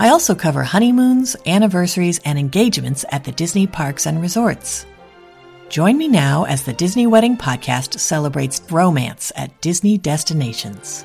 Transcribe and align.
I 0.00 0.08
also 0.08 0.34
cover 0.34 0.62
honeymoons, 0.62 1.36
anniversaries, 1.44 2.20
and 2.24 2.38
engagements 2.38 3.04
at 3.12 3.24
the 3.24 3.32
Disney 3.32 3.66
parks 3.66 4.06
and 4.06 4.18
resorts. 4.18 4.86
Join 5.68 5.98
me 5.98 6.08
now 6.08 6.44
as 6.44 6.62
the 6.62 6.72
Disney 6.72 7.06
Wedding 7.06 7.36
Podcast 7.36 8.00
celebrates 8.00 8.62
romance 8.70 9.30
at 9.36 9.60
Disney 9.60 9.98
destinations. 9.98 11.04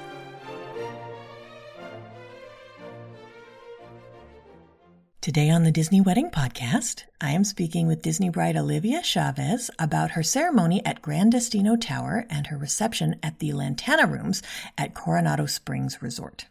Today 5.19 5.49
on 5.49 5.63
the 5.63 5.73
Disney 5.73 5.99
Wedding 5.99 6.29
Podcast, 6.29 7.03
I 7.19 7.31
am 7.31 7.43
speaking 7.43 7.87
with 7.87 8.01
Disney 8.01 8.29
bride 8.29 8.55
Olivia 8.55 9.03
Chavez 9.03 9.69
about 9.77 10.11
her 10.11 10.23
ceremony 10.23 10.85
at 10.85 11.01
Gran 11.01 11.31
Destino 11.31 11.75
Tower 11.75 12.25
and 12.29 12.47
her 12.47 12.57
reception 12.57 13.19
at 13.21 13.39
the 13.39 13.51
Lantana 13.51 14.07
Rooms 14.07 14.41
at 14.77 14.93
Coronado 14.93 15.47
Springs 15.47 16.01
Resort. 16.01 16.45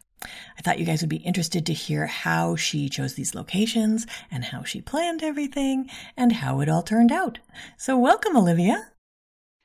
I 0.57 0.61
thought 0.61 0.79
you 0.79 0.85
guys 0.85 1.01
would 1.01 1.09
be 1.09 1.17
interested 1.17 1.65
to 1.65 1.73
hear 1.73 2.07
how 2.07 2.55
she 2.55 2.89
chose 2.89 3.13
these 3.13 3.35
locations 3.35 4.05
and 4.31 4.45
how 4.45 4.63
she 4.63 4.81
planned 4.81 5.23
everything 5.23 5.89
and 6.17 6.31
how 6.31 6.61
it 6.61 6.69
all 6.69 6.83
turned 6.83 7.11
out. 7.11 7.39
So, 7.77 7.97
welcome, 7.97 8.35
Olivia. 8.35 8.91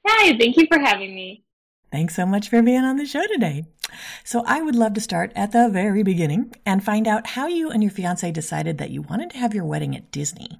Hi, 0.06 0.36
thank 0.38 0.56
you 0.56 0.66
for 0.66 0.78
having 0.78 1.14
me. 1.14 1.44
Thanks 1.92 2.14
so 2.14 2.24
much 2.24 2.48
for 2.48 2.62
being 2.62 2.84
on 2.84 2.96
the 2.96 3.06
show 3.06 3.26
today. 3.26 3.64
So, 4.24 4.44
I 4.46 4.62
would 4.62 4.76
love 4.76 4.94
to 4.94 5.00
start 5.00 5.32
at 5.34 5.52
the 5.52 5.68
very 5.68 6.02
beginning 6.02 6.54
and 6.64 6.84
find 6.84 7.08
out 7.08 7.28
how 7.28 7.46
you 7.46 7.70
and 7.70 7.82
your 7.82 7.92
fiance 7.92 8.30
decided 8.30 8.78
that 8.78 8.90
you 8.90 9.02
wanted 9.02 9.30
to 9.30 9.38
have 9.38 9.54
your 9.54 9.64
wedding 9.64 9.96
at 9.96 10.10
Disney. 10.10 10.58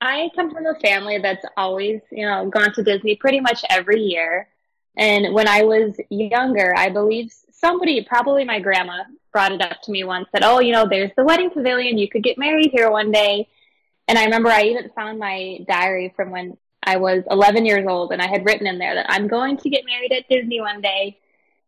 I 0.00 0.30
come 0.36 0.50
from 0.50 0.66
a 0.66 0.78
family 0.80 1.18
that's 1.18 1.44
always, 1.56 2.00
you 2.10 2.24
know, 2.24 2.48
gone 2.48 2.72
to 2.74 2.82
Disney 2.82 3.16
pretty 3.16 3.40
much 3.40 3.64
every 3.68 4.00
year. 4.00 4.48
And 4.96 5.34
when 5.34 5.48
I 5.48 5.62
was 5.62 5.98
younger, 6.10 6.74
I 6.76 6.88
believe 6.88 7.32
somebody, 7.52 8.04
probably 8.04 8.44
my 8.44 8.60
grandma, 8.60 9.04
brought 9.32 9.52
it 9.52 9.62
up 9.62 9.82
to 9.82 9.90
me 9.90 10.04
once 10.04 10.28
that, 10.32 10.44
oh, 10.44 10.60
you 10.60 10.72
know, 10.72 10.86
there's 10.88 11.10
the 11.16 11.24
wedding 11.24 11.50
pavilion. 11.50 11.98
You 11.98 12.08
could 12.08 12.22
get 12.22 12.38
married 12.38 12.70
here 12.72 12.90
one 12.90 13.12
day. 13.12 13.48
And 14.06 14.18
I 14.18 14.24
remember 14.24 14.48
I 14.48 14.62
even 14.62 14.90
found 14.94 15.18
my 15.18 15.58
diary 15.68 16.12
from 16.16 16.30
when 16.30 16.56
I 16.82 16.96
was 16.96 17.24
11 17.30 17.66
years 17.66 17.86
old 17.86 18.12
and 18.12 18.22
I 18.22 18.28
had 18.28 18.44
written 18.44 18.66
in 18.66 18.78
there 18.78 18.94
that 18.94 19.10
I'm 19.10 19.28
going 19.28 19.58
to 19.58 19.70
get 19.70 19.84
married 19.84 20.12
at 20.12 20.28
Disney 20.28 20.60
one 20.60 20.80
day. 20.80 21.18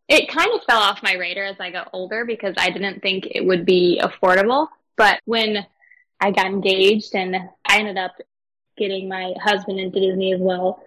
It 0.09 0.31
kind 0.31 0.49
of 0.55 0.65
fell 0.65 0.81
off 0.81 1.03
my 1.03 1.15
radar 1.15 1.45
as 1.45 1.61
I 1.61 1.71
got 1.71 1.91
older 1.93 2.25
because 2.25 2.55
I 2.59 2.71
didn't 2.71 3.01
think 3.01 3.29
it 3.31 3.45
would 3.45 3.67
be 3.67 4.01
affordable. 4.03 4.69
But 4.97 5.21
when 5.25 5.67
I 6.21 6.31
got 6.31 6.47
engaged 6.47 7.15
and 7.15 7.37
I 7.37 7.79
ended 7.79 7.99
up 7.99 8.13
getting 8.77 9.09
my 9.09 9.35
husband 9.43 9.79
into 9.79 10.01
Disney 10.01 10.33
as 10.33 10.41
well, 10.41 10.83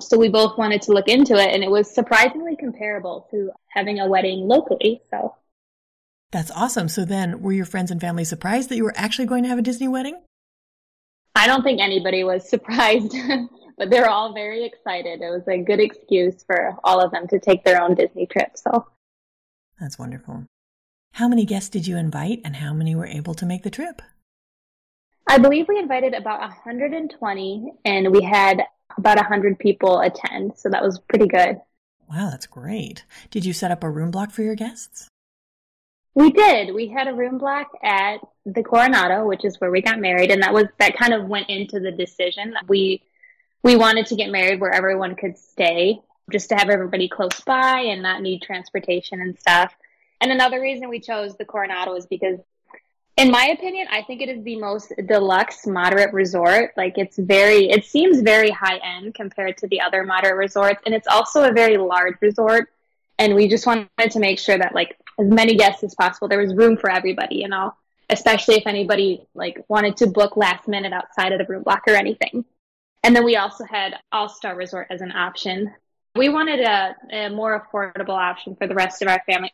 so 0.00 0.16
we 0.16 0.28
both 0.28 0.58
wanted 0.58 0.82
to 0.82 0.92
look 0.92 1.08
into 1.08 1.34
it 1.34 1.52
and 1.52 1.64
it 1.64 1.70
was 1.70 1.92
surprisingly 1.92 2.56
comparable 2.56 3.26
to 3.30 3.50
having 3.68 4.00
a 4.00 4.06
wedding 4.06 4.46
locally. 4.46 5.02
So 5.10 5.34
that's 6.30 6.50
awesome. 6.50 6.88
So 6.88 7.04
then 7.04 7.40
were 7.40 7.52
your 7.52 7.64
friends 7.64 7.90
and 7.90 8.00
family 8.00 8.24
surprised 8.24 8.68
that 8.68 8.76
you 8.76 8.84
were 8.84 8.96
actually 8.96 9.26
going 9.26 9.42
to 9.44 9.48
have 9.48 9.58
a 9.58 9.62
Disney 9.62 9.88
wedding? 9.88 10.20
I 11.34 11.46
don't 11.46 11.62
think 11.62 11.80
anybody 11.80 12.24
was 12.24 12.48
surprised, 12.50 13.14
but 13.76 13.90
they 13.90 14.00
were 14.00 14.08
all 14.08 14.34
very 14.34 14.64
excited. 14.64 15.20
It 15.20 15.30
was 15.30 15.46
a 15.48 15.58
good 15.58 15.80
excuse 15.80 16.42
for 16.44 16.76
all 16.84 17.00
of 17.00 17.12
them 17.12 17.26
to 17.28 17.38
take 17.38 17.64
their 17.64 17.82
own 17.82 17.94
Disney 17.94 18.26
trip. 18.26 18.52
So 18.56 18.86
that's 19.80 19.98
wonderful. 19.98 20.44
How 21.12 21.28
many 21.28 21.44
guests 21.44 21.70
did 21.70 21.86
you 21.86 21.96
invite 21.96 22.40
and 22.44 22.56
how 22.56 22.72
many 22.72 22.94
were 22.94 23.06
able 23.06 23.34
to 23.34 23.46
make 23.46 23.62
the 23.62 23.70
trip? 23.70 24.02
I 25.26 25.38
believe 25.38 25.66
we 25.68 25.78
invited 25.78 26.14
about 26.14 26.40
120 26.40 27.72
and 27.84 28.10
we 28.10 28.22
had 28.22 28.62
about 28.96 29.16
100 29.16 29.58
people 29.58 30.00
attend. 30.00 30.52
So 30.56 30.68
that 30.70 30.82
was 30.82 30.98
pretty 30.98 31.26
good. 31.26 31.60
Wow, 32.10 32.30
that's 32.30 32.46
great. 32.46 33.04
Did 33.30 33.44
you 33.44 33.52
set 33.52 33.70
up 33.70 33.84
a 33.84 33.90
room 33.90 34.10
block 34.10 34.30
for 34.30 34.42
your 34.42 34.54
guests? 34.54 35.08
We 36.14 36.30
did. 36.32 36.74
We 36.74 36.88
had 36.88 37.08
a 37.08 37.14
room 37.14 37.38
block 37.38 37.68
at 37.82 38.18
the 38.44 38.62
Coronado, 38.62 39.26
which 39.26 39.44
is 39.44 39.60
where 39.60 39.70
we 39.70 39.82
got 39.82 40.00
married, 40.00 40.30
and 40.30 40.42
that 40.42 40.52
was 40.52 40.64
that 40.78 40.96
kind 40.96 41.14
of 41.14 41.28
went 41.28 41.48
into 41.48 41.80
the 41.80 41.92
decision. 41.92 42.54
We 42.66 43.02
we 43.62 43.76
wanted 43.76 44.06
to 44.06 44.16
get 44.16 44.30
married 44.30 44.60
where 44.60 44.72
everyone 44.72 45.14
could 45.14 45.38
stay, 45.38 46.00
just 46.30 46.48
to 46.48 46.56
have 46.56 46.70
everybody 46.70 47.08
close 47.08 47.40
by 47.40 47.80
and 47.80 48.02
not 48.02 48.22
need 48.22 48.42
transportation 48.42 49.20
and 49.20 49.38
stuff. 49.38 49.74
And 50.20 50.32
another 50.32 50.60
reason 50.60 50.88
we 50.88 51.00
chose 51.00 51.36
the 51.36 51.44
Coronado 51.44 51.94
is 51.94 52.06
because 52.06 52.38
in 53.18 53.32
my 53.32 53.46
opinion, 53.46 53.88
I 53.90 54.02
think 54.02 54.22
it 54.22 54.28
is 54.28 54.44
the 54.44 54.56
most 54.56 54.92
deluxe 55.06 55.66
moderate 55.66 56.12
resort. 56.12 56.72
Like 56.76 56.98
it's 56.98 57.18
very, 57.18 57.68
it 57.68 57.84
seems 57.84 58.20
very 58.20 58.50
high 58.50 58.76
end 58.76 59.14
compared 59.14 59.56
to 59.58 59.66
the 59.66 59.80
other 59.80 60.04
moderate 60.04 60.36
resorts. 60.36 60.80
And 60.86 60.94
it's 60.94 61.08
also 61.08 61.42
a 61.42 61.52
very 61.52 61.76
large 61.78 62.14
resort. 62.20 62.70
And 63.18 63.34
we 63.34 63.48
just 63.48 63.66
wanted 63.66 63.88
to 64.12 64.20
make 64.20 64.38
sure 64.38 64.56
that 64.56 64.72
like 64.72 64.96
as 65.18 65.28
many 65.28 65.56
guests 65.56 65.82
as 65.82 65.94
possible, 65.94 66.28
there 66.28 66.38
was 66.38 66.54
room 66.54 66.76
for 66.76 66.90
everybody, 66.90 67.36
you 67.36 67.48
know, 67.48 67.74
especially 68.08 68.54
if 68.54 68.66
anybody 68.66 69.26
like 69.34 69.64
wanted 69.68 69.96
to 69.98 70.06
book 70.06 70.36
last 70.36 70.68
minute 70.68 70.92
outside 70.92 71.32
of 71.32 71.38
the 71.38 71.52
room 71.52 71.62
block 71.62 71.82
or 71.86 71.94
anything. 71.94 72.44
And 73.02 73.14
then 73.14 73.24
we 73.24 73.36
also 73.36 73.64
had 73.64 73.94
All 74.12 74.28
Star 74.28 74.54
Resort 74.56 74.88
as 74.90 75.00
an 75.00 75.12
option. 75.12 75.72
We 76.14 76.28
wanted 76.28 76.60
a, 76.60 76.96
a 77.10 77.28
more 77.30 77.66
affordable 77.72 78.18
option 78.18 78.56
for 78.56 78.66
the 78.66 78.74
rest 78.74 79.02
of 79.02 79.08
our 79.08 79.22
family. 79.26 79.52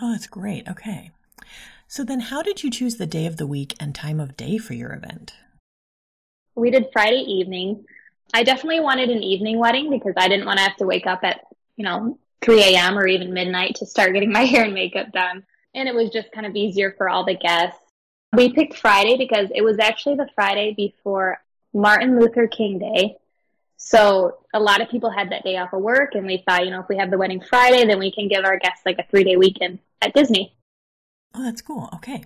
Oh, 0.00 0.12
that's 0.12 0.26
great. 0.26 0.68
Okay. 0.68 1.10
So 1.86 2.04
then, 2.04 2.20
how 2.20 2.42
did 2.42 2.62
you 2.62 2.70
choose 2.70 2.96
the 2.96 3.06
day 3.06 3.26
of 3.26 3.36
the 3.36 3.46
week 3.46 3.74
and 3.78 3.94
time 3.94 4.18
of 4.18 4.36
day 4.36 4.56
for 4.56 4.72
your 4.72 4.94
event? 4.94 5.34
We 6.54 6.70
did 6.70 6.86
Friday 6.92 7.20
evening. 7.20 7.84
I 8.32 8.44
definitely 8.44 8.80
wanted 8.80 9.10
an 9.10 9.22
evening 9.22 9.58
wedding 9.58 9.90
because 9.90 10.14
I 10.16 10.28
didn't 10.28 10.46
want 10.46 10.58
to 10.58 10.62
have 10.62 10.76
to 10.78 10.86
wake 10.86 11.06
up 11.06 11.20
at, 11.22 11.40
you 11.76 11.84
know, 11.84 12.18
3 12.42 12.62
a.m. 12.62 12.98
or 12.98 13.06
even 13.06 13.32
midnight 13.32 13.76
to 13.76 13.86
start 13.86 14.12
getting 14.12 14.32
my 14.32 14.44
hair 14.44 14.64
and 14.64 14.74
makeup 14.74 15.12
done. 15.12 15.44
And 15.74 15.88
it 15.88 15.94
was 15.94 16.10
just 16.10 16.32
kind 16.32 16.46
of 16.46 16.54
easier 16.54 16.94
for 16.96 17.08
all 17.08 17.24
the 17.24 17.36
guests. 17.36 17.78
We 18.34 18.52
picked 18.52 18.78
Friday 18.78 19.16
because 19.16 19.48
it 19.54 19.62
was 19.62 19.78
actually 19.78 20.16
the 20.16 20.28
Friday 20.34 20.74
before 20.74 21.42
Martin 21.74 22.18
Luther 22.18 22.46
King 22.46 22.78
Day. 22.78 23.16
So 23.76 24.38
a 24.54 24.60
lot 24.60 24.80
of 24.80 24.88
people 24.88 25.10
had 25.10 25.30
that 25.30 25.44
day 25.44 25.56
off 25.56 25.72
of 25.72 25.82
work 25.82 26.14
and 26.14 26.26
we 26.26 26.42
thought, 26.46 26.64
you 26.64 26.70
know, 26.70 26.80
if 26.80 26.88
we 26.88 26.96
have 26.98 27.10
the 27.10 27.18
wedding 27.18 27.42
Friday, 27.46 27.84
then 27.84 27.98
we 27.98 28.12
can 28.12 28.28
give 28.28 28.44
our 28.44 28.58
guests 28.58 28.82
like 28.86 28.98
a 28.98 29.04
three 29.10 29.24
day 29.24 29.36
weekend 29.36 29.80
at 30.00 30.14
Disney. 30.14 30.54
Oh, 31.34 31.42
that's 31.42 31.62
cool. 31.62 31.88
Okay. 31.94 32.24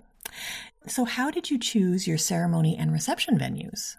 So, 0.87 1.05
how 1.05 1.31
did 1.31 1.51
you 1.51 1.59
choose 1.59 2.07
your 2.07 2.19
ceremony 2.19 2.77
and 2.77 2.93
reception 2.93 3.39
venues? 3.39 3.97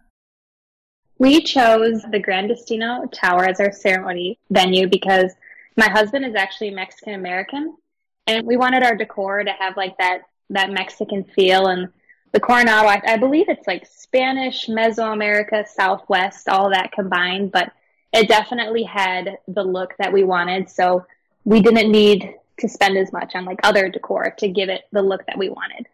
We 1.18 1.42
chose 1.42 2.04
the 2.12 2.20
Gran 2.20 2.48
Destino 2.48 3.06
Tower 3.12 3.46
as 3.46 3.60
our 3.60 3.72
ceremony 3.72 4.38
venue 4.52 4.88
because 4.88 5.34
my 5.78 5.90
husband 5.90 6.26
is 6.26 6.36
actually 6.36 6.72
Mexican 6.72 7.14
American, 7.14 7.78
and 8.26 8.46
we 8.46 8.58
wanted 8.58 8.84
our 8.84 8.96
decor 8.96 9.44
to 9.44 9.52
have 9.52 9.78
like 9.78 9.98
that 10.00 10.24
that 10.50 10.72
Mexican 10.72 11.24
feel. 11.24 11.68
And 11.68 11.90
the 12.34 12.40
Coronado, 12.40 12.88
I, 12.88 13.02
I 13.06 13.18
believe 13.18 13.48
it's 13.48 13.68
like 13.68 13.86
Spanish, 13.86 14.68
Mesoamerica, 14.68 15.68
Southwest, 15.68 16.50
all 16.50 16.70
that 16.72 16.92
combined, 16.92 17.52
but 17.52 17.72
it 18.14 18.28
definitely 18.28 18.84
had 18.84 19.38
the 19.48 19.64
look 19.64 19.94
that 20.00 20.12
we 20.12 20.24
wanted. 20.24 20.70
So 20.70 21.06
we 21.44 21.62
didn't 21.62 21.92
need 21.92 22.34
to 22.60 22.68
spend 22.68 22.98
as 22.98 23.14
much 23.14 23.36
on 23.36 23.46
like 23.46 23.60
other 23.64 23.90
decor 23.90 24.34
to 24.40 24.48
give 24.48 24.70
it 24.70 24.84
the 24.92 25.02
look 25.02 25.26
that 25.28 25.38
we 25.38 25.50
wanted. 25.50 25.88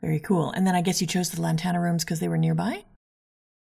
Very 0.00 0.20
cool. 0.20 0.50
And 0.50 0.66
then 0.66 0.74
I 0.74 0.82
guess 0.82 1.00
you 1.00 1.06
chose 1.06 1.30
the 1.30 1.40
Lantana 1.40 1.80
rooms 1.80 2.04
because 2.04 2.20
they 2.20 2.28
were 2.28 2.38
nearby? 2.38 2.84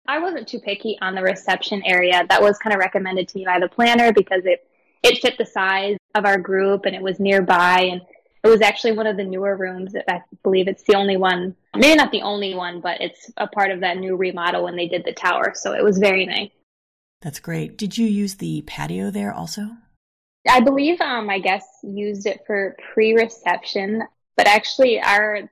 I 0.06 0.19
wasn't 0.19 0.49
too 0.49 0.61
picky 0.61 0.99
on 1.00 1.14
the 1.14 1.23
reception 1.23 1.82
area. 1.84 2.26
That 2.29 2.43
was 2.43 2.58
kind 2.58 2.75
of 2.75 2.81
recommended 2.81 3.29
to 3.29 3.38
me 3.38 3.44
by 3.44 3.58
the 3.61 3.69
planner 3.69 4.12
because 4.12 4.44
it 4.44 4.67
it 5.02 5.20
fit 5.20 5.38
the 5.38 5.46
size 5.46 5.96
of 6.14 6.25
our 6.25 6.38
group 6.38 6.84
and 6.84 6.94
it 6.94 7.02
was 7.02 7.19
nearby 7.19 7.88
and 7.90 8.02
it 8.44 8.49
was 8.49 8.60
actually 8.60 8.93
one 8.93 9.06
of 9.06 9.16
the 9.16 9.25
newer 9.25 9.56
rooms. 9.56 9.94
I 10.08 10.20
believe 10.43 10.66
it's 10.66 10.82
the 10.82 10.96
only 10.96 11.16
one, 11.16 11.54
maybe 11.76 11.94
not 11.94 12.10
the 12.10 12.22
only 12.22 12.54
one, 12.54 12.81
but 12.81 13.00
it's 13.00 13.31
a 13.37 13.46
part 13.46 13.70
of 13.70 13.81
that 13.81 13.99
new 13.99 14.16
remodel 14.16 14.64
when 14.64 14.76
they 14.76 14.88
did 14.88 15.04
the 15.04 15.12
tower. 15.12 15.52
So 15.54 15.75
it 15.75 15.84
was 15.84 15.99
very 15.99 16.26
nice. 16.26 16.50
That's 17.20 17.38
great. 17.38 17.78
Did 17.78 17.96
you 17.96 18.06
use 18.06 18.34
the 18.34 18.62
patio 18.62 19.10
there 19.10 19.32
also? 19.32 19.70
I 20.49 20.60
believe 20.60 21.00
um, 21.00 21.26
my 21.26 21.38
guests 21.38 21.78
used 21.84 22.26
it 22.26 22.40
for 22.46 22.76
pre-reception, 22.93 24.02
but 24.37 24.48
actually 24.48 25.00
our 25.00 25.48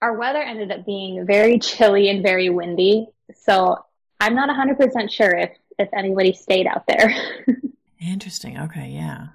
our 0.00 0.18
weather 0.18 0.42
ended 0.42 0.72
up 0.72 0.84
being 0.84 1.24
very 1.26 1.58
chilly 1.58 2.08
and 2.08 2.22
very 2.22 2.48
windy. 2.48 3.06
So 3.36 3.76
I'm 4.18 4.34
not 4.34 4.48
100% 4.48 5.10
sure 5.10 5.36
if 5.36 5.50
if 5.78 5.90
anybody 5.92 6.32
stayed 6.32 6.66
out 6.66 6.86
there. 6.86 7.14
Interesting. 8.04 8.58
Okay, 8.58 8.88
yeah. 8.88 9.28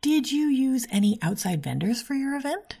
Did 0.00 0.30
you 0.30 0.48
use 0.48 0.86
any 0.90 1.18
outside 1.22 1.62
vendors 1.62 2.02
for 2.02 2.14
your 2.14 2.36
event? 2.36 2.78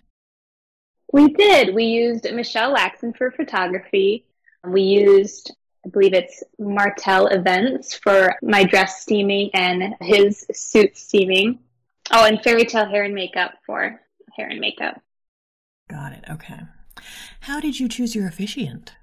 We 1.12 1.28
did. 1.28 1.74
We 1.74 1.84
used 1.84 2.30
Michelle 2.32 2.74
Laxon 2.74 3.16
for 3.16 3.30
photography. 3.30 4.26
We 4.64 4.82
used, 4.82 5.52
I 5.84 5.88
believe 5.88 6.14
it's 6.14 6.42
Martel 6.58 7.26
Events 7.28 7.94
for 7.94 8.36
my 8.42 8.64
dress 8.64 9.02
steaming 9.02 9.50
and 9.54 9.94
his 10.00 10.46
suit 10.52 10.96
steaming. 10.96 11.58
Oh, 12.10 12.24
and 12.24 12.42
Fairy 12.42 12.64
Tale 12.64 12.86
Hair 12.86 13.04
and 13.04 13.14
Makeup 13.14 13.54
for 13.66 14.00
hair 14.36 14.48
and 14.48 14.60
makeup. 14.60 15.00
Got 15.88 16.12
it. 16.12 16.24
Okay. 16.30 16.60
How 17.40 17.60
did 17.60 17.80
you 17.80 17.88
choose 17.88 18.14
your 18.14 18.28
officiant? 18.28 18.94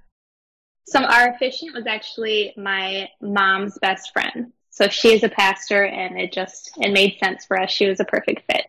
So 0.86 1.04
our 1.04 1.30
officiant 1.34 1.74
was 1.74 1.86
actually 1.86 2.54
my 2.56 3.10
mom's 3.20 3.76
best 3.78 4.12
friend. 4.12 4.52
So 4.78 4.88
she 4.88 5.12
is 5.12 5.24
a 5.24 5.28
pastor 5.28 5.86
and 5.86 6.16
it 6.20 6.32
just 6.32 6.70
it 6.76 6.92
made 6.92 7.18
sense 7.18 7.44
for 7.44 7.58
us. 7.58 7.68
She 7.68 7.88
was 7.88 7.98
a 7.98 8.04
perfect 8.04 8.42
fit. 8.48 8.66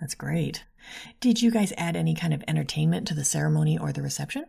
That's 0.00 0.14
great. 0.14 0.62
Did 1.18 1.42
you 1.42 1.50
guys 1.50 1.72
add 1.76 1.96
any 1.96 2.14
kind 2.14 2.32
of 2.32 2.44
entertainment 2.46 3.08
to 3.08 3.14
the 3.14 3.24
ceremony 3.24 3.76
or 3.76 3.92
the 3.92 4.02
reception? 4.02 4.44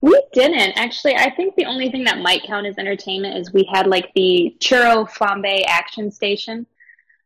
We 0.00 0.20
didn't. 0.32 0.76
Actually, 0.76 1.14
I 1.14 1.30
think 1.30 1.54
the 1.54 1.66
only 1.66 1.88
thing 1.88 2.02
that 2.02 2.18
might 2.18 2.42
count 2.42 2.66
as 2.66 2.78
entertainment 2.78 3.38
is 3.38 3.52
we 3.52 3.64
had 3.72 3.86
like 3.86 4.12
the 4.16 4.56
churro 4.58 5.08
flambe 5.08 5.62
action 5.68 6.10
station. 6.10 6.66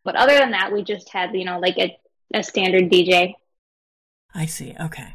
But 0.05 0.15
other 0.15 0.37
than 0.37 0.51
that, 0.51 0.71
we 0.71 0.85
just 0.85 1.09
had, 1.09 1.35
you 1.35 1.47
know, 1.47 1.59
like 1.59 1.79
a, 1.79 1.97
a 2.35 2.43
standard 2.43 2.91
DJ. 2.91 3.33
I 4.35 4.45
see. 4.45 4.77
Okay. 4.79 5.15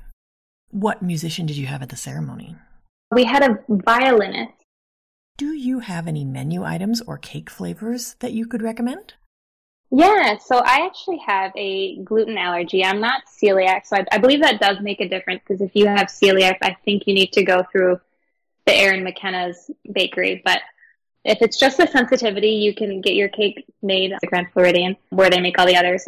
What 0.71 1.03
musician 1.03 1.45
did 1.45 1.57
you 1.57 1.67
have 1.67 1.83
at 1.83 1.89
the 1.89 1.95
ceremony? 1.95 2.55
We 3.11 3.23
had 3.23 3.43
a 3.43 3.59
violinist 3.69 4.62
do 5.37 5.53
you 5.53 5.79
have 5.79 6.07
any 6.07 6.23
menu 6.23 6.63
items 6.63 7.01
or 7.01 7.17
cake 7.17 7.49
flavors 7.49 8.15
that 8.19 8.33
you 8.33 8.45
could 8.45 8.61
recommend? 8.61 9.13
Yeah, 9.89 10.37
so 10.37 10.57
I 10.57 10.85
actually 10.85 11.19
have 11.25 11.51
a 11.55 11.97
gluten 11.97 12.37
allergy. 12.37 12.83
I'm 12.83 12.99
not 12.99 13.23
celiac, 13.27 13.85
so 13.85 13.97
I, 13.97 14.05
I 14.11 14.17
believe 14.17 14.41
that 14.41 14.59
does 14.59 14.79
make 14.81 14.99
a 14.99 15.07
difference 15.07 15.41
because 15.47 15.61
if 15.61 15.75
you 15.75 15.87
have 15.87 16.07
celiac, 16.07 16.57
I 16.61 16.75
think 16.85 17.03
you 17.05 17.13
need 17.13 17.33
to 17.33 17.43
go 17.43 17.63
through 17.71 17.99
the 18.65 18.75
Erin 18.75 19.03
McKenna's 19.03 19.69
bakery. 19.91 20.41
But 20.43 20.61
if 21.23 21.41
it's 21.41 21.59
just 21.59 21.79
a 21.79 21.87
sensitivity, 21.87 22.51
you 22.51 22.73
can 22.73 23.01
get 23.01 23.13
your 23.13 23.29
cake 23.29 23.65
made 23.81 24.13
at 24.13 24.21
the 24.21 24.27
Grand 24.27 24.51
Floridian 24.51 24.97
where 25.09 25.29
they 25.29 25.39
make 25.39 25.59
all 25.59 25.67
the 25.67 25.77
others. 25.77 26.07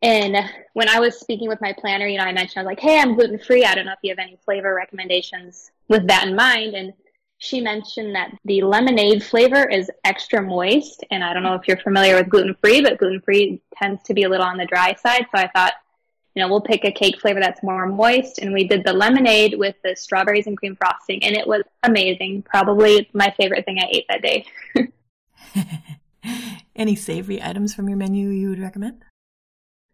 And 0.00 0.36
when 0.74 0.88
I 0.88 1.00
was 1.00 1.18
speaking 1.18 1.48
with 1.48 1.60
my 1.60 1.74
planner, 1.78 2.06
you 2.06 2.18
know, 2.18 2.24
I 2.24 2.32
mentioned 2.32 2.58
I 2.58 2.62
was 2.62 2.66
like, 2.66 2.80
"Hey, 2.80 2.98
I'm 3.00 3.14
gluten 3.14 3.38
free. 3.38 3.64
I 3.64 3.74
don't 3.74 3.84
know 3.84 3.92
if 3.92 3.98
you 4.02 4.10
have 4.10 4.18
any 4.18 4.38
flavor 4.44 4.72
recommendations 4.74 5.70
with 5.88 6.06
that 6.06 6.26
in 6.26 6.36
mind." 6.36 6.74
And 6.74 6.92
she 7.38 7.60
mentioned 7.60 8.14
that 8.16 8.32
the 8.44 8.62
lemonade 8.62 9.22
flavor 9.22 9.68
is 9.68 9.90
extra 10.04 10.42
moist. 10.42 11.04
And 11.10 11.22
I 11.22 11.32
don't 11.32 11.44
know 11.44 11.54
if 11.54 11.66
you're 11.66 11.78
familiar 11.78 12.16
with 12.16 12.28
gluten 12.28 12.56
free, 12.60 12.80
but 12.80 12.98
gluten 12.98 13.20
free 13.20 13.62
tends 13.76 14.02
to 14.04 14.14
be 14.14 14.24
a 14.24 14.28
little 14.28 14.46
on 14.46 14.58
the 14.58 14.66
dry 14.66 14.94
side. 14.94 15.26
So 15.34 15.40
I 15.40 15.48
thought, 15.48 15.74
you 16.34 16.42
know, 16.42 16.48
we'll 16.48 16.60
pick 16.60 16.84
a 16.84 16.92
cake 16.92 17.20
flavor 17.20 17.40
that's 17.40 17.62
more 17.62 17.86
moist. 17.86 18.38
And 18.38 18.52
we 18.52 18.66
did 18.66 18.84
the 18.84 18.92
lemonade 18.92 19.56
with 19.56 19.76
the 19.84 19.94
strawberries 19.94 20.48
and 20.48 20.58
cream 20.58 20.76
frosting. 20.76 21.22
And 21.22 21.36
it 21.36 21.46
was 21.46 21.62
amazing. 21.84 22.42
Probably 22.42 23.08
my 23.12 23.32
favorite 23.36 23.64
thing 23.64 23.78
I 23.78 23.88
ate 23.90 24.06
that 24.08 24.22
day. 24.22 24.44
Any 26.76 26.96
savory 26.96 27.42
items 27.42 27.74
from 27.74 27.88
your 27.88 27.98
menu 27.98 28.28
you 28.28 28.50
would 28.50 28.60
recommend? 28.60 29.04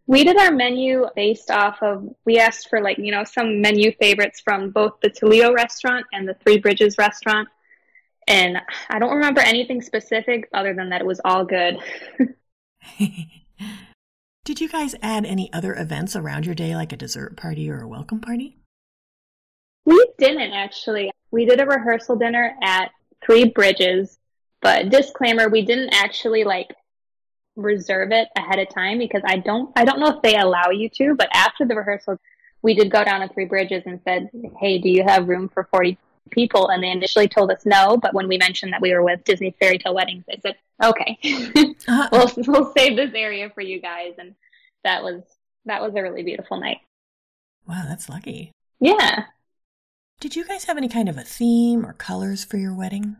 We 0.07 0.23
did 0.23 0.37
our 0.37 0.51
menu 0.51 1.07
based 1.17 1.51
off 1.51 1.83
of, 1.83 2.07
we 2.27 2.39
asked 2.39 2.69
for 2.69 2.81
like, 2.83 2.99
you 2.99 3.11
know, 3.11 3.25
some 3.25 3.63
menu 3.63 3.93
favorites 3.93 4.41
from 4.45 4.71
both 4.71 5.01
the 5.01 5.09
Toledo 5.09 5.55
restaurant 5.55 6.05
and 6.13 6.29
the 6.29 6.35
Three 6.35 6.59
Bridges 6.59 6.99
restaurant. 6.99 7.49
And 8.27 8.59
I 8.91 8.99
don't 8.99 9.15
remember 9.15 9.41
anything 9.41 9.81
specific 9.81 10.49
other 10.53 10.75
than 10.75 10.91
that 10.91 11.01
it 11.01 11.07
was 11.07 11.21
all 11.25 11.45
good. 11.45 11.79
did 14.45 14.61
you 14.61 14.69
guys 14.69 14.95
add 15.03 15.25
any 15.25 15.53
other 15.53 15.75
events 15.75 16.17
around 16.17 16.45
your 16.47 16.55
day, 16.55 16.77
like 16.77 16.93
a 16.93 16.97
dessert 16.97 17.37
party 17.37 17.71
or 17.71 17.81
a 17.81 17.89
welcome 17.89 18.21
party? 18.21 18.59
We 19.87 20.07
didn't 20.19 20.53
actually. 20.53 21.11
We 21.31 21.45
did 21.45 21.61
a 21.61 21.67
rehearsal 21.67 22.17
dinner 22.17 22.57
at 22.63 22.91
Three 23.25 23.45
Bridges, 23.45 24.19
but 24.61 24.89
disclaimer, 24.89 25.49
we 25.49 25.63
didn't 25.63 25.93
actually 25.93 26.45
like 26.45 26.75
reserve 27.57 28.11
it 28.13 28.29
ahead 28.37 28.59
of 28.59 28.69
time 28.69 28.99
because 28.99 29.23
I 29.25 29.39
don't 29.39 29.71
I 29.77 29.85
don't 29.85 30.01
know 30.01 30.09
if 30.09 30.23
they 30.23 30.37
allow 30.37 30.71
you 30.71 30.89
to, 30.91 31.15
but 31.15 31.29
after 31.33 31.65
the 31.65 31.75
rehearsal 31.75 32.19
we 32.63 32.75
did 32.75 32.91
go 32.91 33.05
down 33.05 33.21
to 33.21 33.33
Three 33.33 33.45
Bridges 33.45 33.83
and 33.85 34.01
said, 34.05 34.31
"Hey, 34.59 34.79
do 34.79 34.89
you 34.89 35.05
have 35.07 35.29
room 35.29 35.51
for 35.51 35.69
40 35.71 35.99
people?" 36.31 36.71
And 36.71 36.83
they 36.83 36.91
initially 36.91 37.29
told 37.29 37.51
us 37.51 37.67
no, 37.67 37.99
but 37.99 38.15
when 38.15 38.27
we 38.27 38.39
mentioned 38.39 38.73
that 38.73 38.81
we 38.81 38.93
were 38.93 39.03
with 39.03 39.23
Disney 39.25 39.55
Fairy 39.61 39.79
Tale 39.79 39.95
Weddings, 39.95 40.25
they 40.27 40.41
said, 40.43 40.57
"Okay, 40.83 41.19
uh-huh. 41.87 42.09
we'll 42.11 42.31
we'll 42.49 42.73
save 42.73 42.97
this 42.97 43.13
area 43.15 43.51
for 43.55 43.61
you 43.61 43.81
guys." 43.81 44.15
And 44.19 44.35
that 44.83 45.05
was 45.05 45.23
that 45.67 45.83
was 45.83 45.95
a 45.95 46.03
really 46.03 46.23
beautiful 46.23 46.59
night. 46.59 46.79
Wow, 47.69 47.85
that's 47.87 48.09
lucky. 48.09 48.51
Yeah. 48.81 49.25
Did 50.21 50.35
you 50.35 50.45
guys 50.45 50.65
have 50.65 50.79
any 50.79 50.89
kind 50.89 51.09
of 51.09 51.19
a 51.19 51.23
theme 51.23 51.85
or 51.85 51.93
colors 51.93 52.45
for 52.45 52.57
your 52.57 52.75
wedding? 52.75 53.17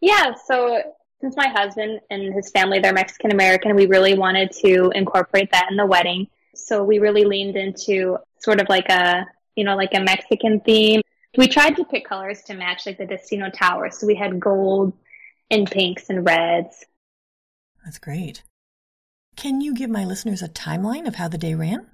Yeah, 0.00 0.34
so 0.46 0.82
since 1.24 1.36
my 1.38 1.48
husband 1.48 2.00
and 2.10 2.34
his 2.34 2.50
family, 2.50 2.80
they're 2.80 2.92
Mexican 2.92 3.32
American, 3.32 3.74
we 3.74 3.86
really 3.86 4.12
wanted 4.12 4.52
to 4.52 4.92
incorporate 4.94 5.50
that 5.52 5.68
in 5.70 5.76
the 5.78 5.86
wedding. 5.86 6.26
So 6.54 6.84
we 6.84 6.98
really 6.98 7.24
leaned 7.24 7.56
into 7.56 8.18
sort 8.40 8.60
of 8.60 8.68
like 8.68 8.90
a, 8.90 9.24
you 9.56 9.64
know, 9.64 9.74
like 9.74 9.94
a 9.94 10.00
Mexican 10.00 10.60
theme. 10.60 11.00
We 11.38 11.48
tried 11.48 11.76
to 11.76 11.84
pick 11.86 12.06
colors 12.06 12.42
to 12.42 12.54
match 12.54 12.84
like 12.84 12.98
the 12.98 13.06
Destino 13.06 13.48
Tower. 13.48 13.90
So 13.90 14.06
we 14.06 14.14
had 14.14 14.38
gold 14.38 14.92
and 15.50 15.68
pinks 15.70 16.10
and 16.10 16.26
reds. 16.26 16.84
That's 17.86 17.98
great. 17.98 18.42
Can 19.34 19.62
you 19.62 19.74
give 19.74 19.88
my 19.88 20.04
listeners 20.04 20.42
a 20.42 20.48
timeline 20.48 21.08
of 21.08 21.14
how 21.14 21.28
the 21.28 21.38
day 21.38 21.54
ran? 21.54 21.86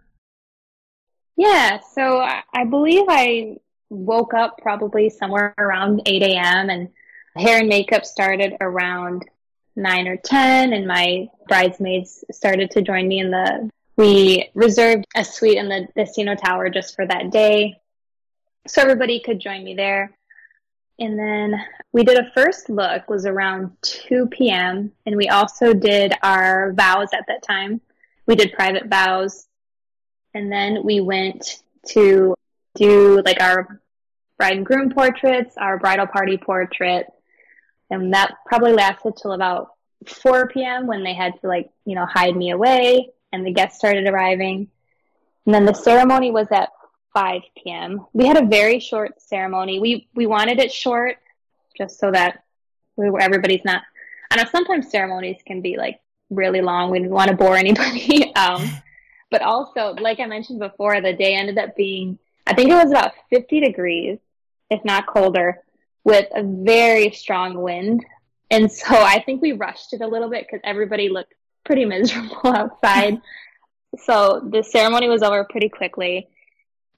Yeah, 1.37 1.79
so 1.95 2.19
I 2.19 2.65
believe 2.69 3.05
I 3.09 3.59
woke 3.91 4.35
up 4.35 4.59
probably 4.61 5.09
somewhere 5.09 5.55
around 5.57 6.03
8 6.05 6.21
a.m. 6.25 6.69
and 6.69 6.89
hair 7.37 7.59
and 7.59 7.69
makeup 7.69 8.05
started 8.05 8.57
around 8.61 9.29
nine 9.77 10.09
or 10.09 10.17
10 10.17 10.73
and 10.73 10.87
my 10.87 11.29
bridesmaids 11.49 12.25
started 12.31 12.71
to 12.73 12.83
join 12.83 13.09
me 13.09 13.21
in 13.21 13.31
the, 13.31 13.71
we 13.97 14.51
reserved 14.55 15.05
a 15.15 15.25
suite 15.25 15.59
in 15.59 15.69
the 15.69 15.89
Destino 15.97 16.35
Tower 16.35 16.71
just 16.71 16.95
for 16.95 17.07
that 17.07 17.31
day. 17.31 17.81
So 18.67 18.83
everybody 18.83 19.21
could 19.21 19.41
join 19.41 19.65
me 19.65 19.75
there. 19.75 20.17
And 20.99 21.19
then 21.19 21.55
we 21.93 22.05
did 22.05 22.19
a 22.19 22.31
first 22.33 22.69
look 22.69 23.09
was 23.09 23.25
around 23.25 23.71
2 23.83 24.27
p.m. 24.27 24.93
and 25.07 25.17
we 25.17 25.29
also 25.29 25.73
did 25.73 26.15
our 26.23 26.73
vows 26.73 27.09
at 27.15 27.25
that 27.29 27.43
time. 27.43 27.81
We 28.27 28.37
did 28.37 28.53
private 28.53 28.87
vows 28.87 29.47
and 30.35 30.53
then 30.53 30.85
we 30.85 31.01
went 31.01 31.63
to 31.89 32.35
do 32.75 33.23
like 33.25 33.41
our 33.41 33.81
bride 34.37 34.57
and 34.57 34.67
groom 34.67 34.91
portraits, 34.91 35.57
our 35.57 35.79
bridal 35.79 36.07
party 36.07 36.37
portrait, 36.37 37.07
and 37.91 38.15
that 38.15 38.35
probably 38.47 38.73
lasted 38.73 39.17
till 39.17 39.33
about 39.33 39.73
4 40.07 40.49
p.m. 40.49 40.87
when 40.87 41.03
they 41.03 41.15
had 41.15 41.41
to 41.41 41.49
like, 41.49 41.71
you 41.85 41.95
know, 41.95 42.07
hide 42.07 42.37
me 42.37 42.51
away 42.51 43.11
and 43.33 43.47
the 43.47 43.53
guests 43.53 43.79
started 43.79 44.07
arriving. 44.07 44.69
And 45.47 45.55
then 45.55 45.65
the 45.65 45.75
ceremony 45.75 46.31
was 46.31 46.49
at 46.51 46.71
5 47.15 47.43
p.m. 47.63 48.07
We 48.13 48.27
had 48.27 48.37
a 48.37 48.47
very 48.47 48.81
short 48.81 49.21
ceremony. 49.21 49.81
We 49.81 50.09
we 50.15 50.27
wanted 50.27 50.59
it 50.59 50.73
short 50.73 51.17
just 51.77 51.99
so 51.99 52.11
that 52.11 52.45
we 52.97 53.11
were, 53.11 53.21
everybody's 53.21 53.65
not 53.65 53.83
I 54.31 54.37
know 54.37 54.45
sometimes 54.51 54.91
ceremonies 54.91 55.41
can 55.45 55.61
be 55.61 55.77
like 55.77 56.01
really 56.31 56.61
long. 56.61 56.91
We 56.91 57.01
didn't 57.01 57.13
want 57.13 57.31
to 57.31 57.37
bore 57.37 57.57
anybody. 57.57 58.35
um, 58.37 58.69
but 59.31 59.43
also, 59.43 59.95
like 60.01 60.21
I 60.21 60.27
mentioned 60.27 60.61
before, 60.61 61.01
the 61.01 61.13
day 61.13 61.35
ended 61.35 61.59
up 61.59 61.77
being 61.77 62.19
I 62.47 62.55
think 62.55 62.71
it 62.71 62.75
was 62.75 62.91
about 62.91 63.13
50 63.31 63.61
degrees, 63.61 64.19
if 64.71 64.85
not 64.85 65.07
colder, 65.07 65.63
with 66.05 66.27
a 66.35 66.43
very 66.43 67.11
strong 67.11 67.61
wind. 67.61 68.05
And 68.51 68.71
so 68.71 68.87
I 68.91 69.23
think 69.23 69.43
we 69.43 69.53
rushed 69.53 69.93
it 69.93 70.01
a 70.01 70.07
little 70.07 70.31
bit 70.31 70.47
because 70.47 70.61
everybody 70.65 71.09
looked 71.09 71.35
pretty 71.65 71.85
miserable 71.85 72.39
outside. 72.45 73.21
so 74.05 74.47
the 74.51 74.63
ceremony 74.63 75.09
was 75.09 75.23
over 75.23 75.45
pretty 75.49 75.69
quickly. 75.69 76.29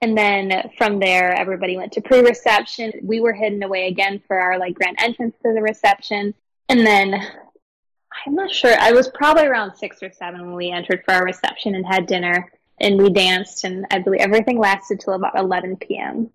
And 0.00 0.18
then 0.18 0.70
from 0.76 0.98
there, 0.98 1.32
everybody 1.32 1.76
went 1.76 1.92
to 1.92 2.00
pre-reception. 2.00 2.92
We 3.02 3.20
were 3.20 3.32
hidden 3.32 3.62
away 3.62 3.86
again 3.86 4.20
for 4.26 4.36
our 4.36 4.58
like 4.58 4.74
grand 4.74 4.96
entrance 5.00 5.36
to 5.42 5.52
the 5.54 5.62
reception. 5.62 6.34
And 6.68 6.84
then 6.84 7.14
I'm 7.14 8.34
not 8.34 8.50
sure. 8.50 8.74
I 8.78 8.92
was 8.92 9.08
probably 9.08 9.46
around 9.46 9.76
six 9.76 10.02
or 10.02 10.10
seven 10.10 10.40
when 10.40 10.54
we 10.54 10.70
entered 10.70 11.04
for 11.04 11.14
our 11.14 11.24
reception 11.24 11.74
and 11.74 11.86
had 11.86 12.06
dinner 12.06 12.50
and 12.80 13.00
we 13.00 13.10
danced 13.10 13.64
and 13.64 13.86
I 13.90 14.00
believe 14.00 14.20
everything 14.20 14.58
lasted 14.58 15.00
till 15.00 15.14
about 15.14 15.38
11 15.38 15.76
p.m. 15.76 16.30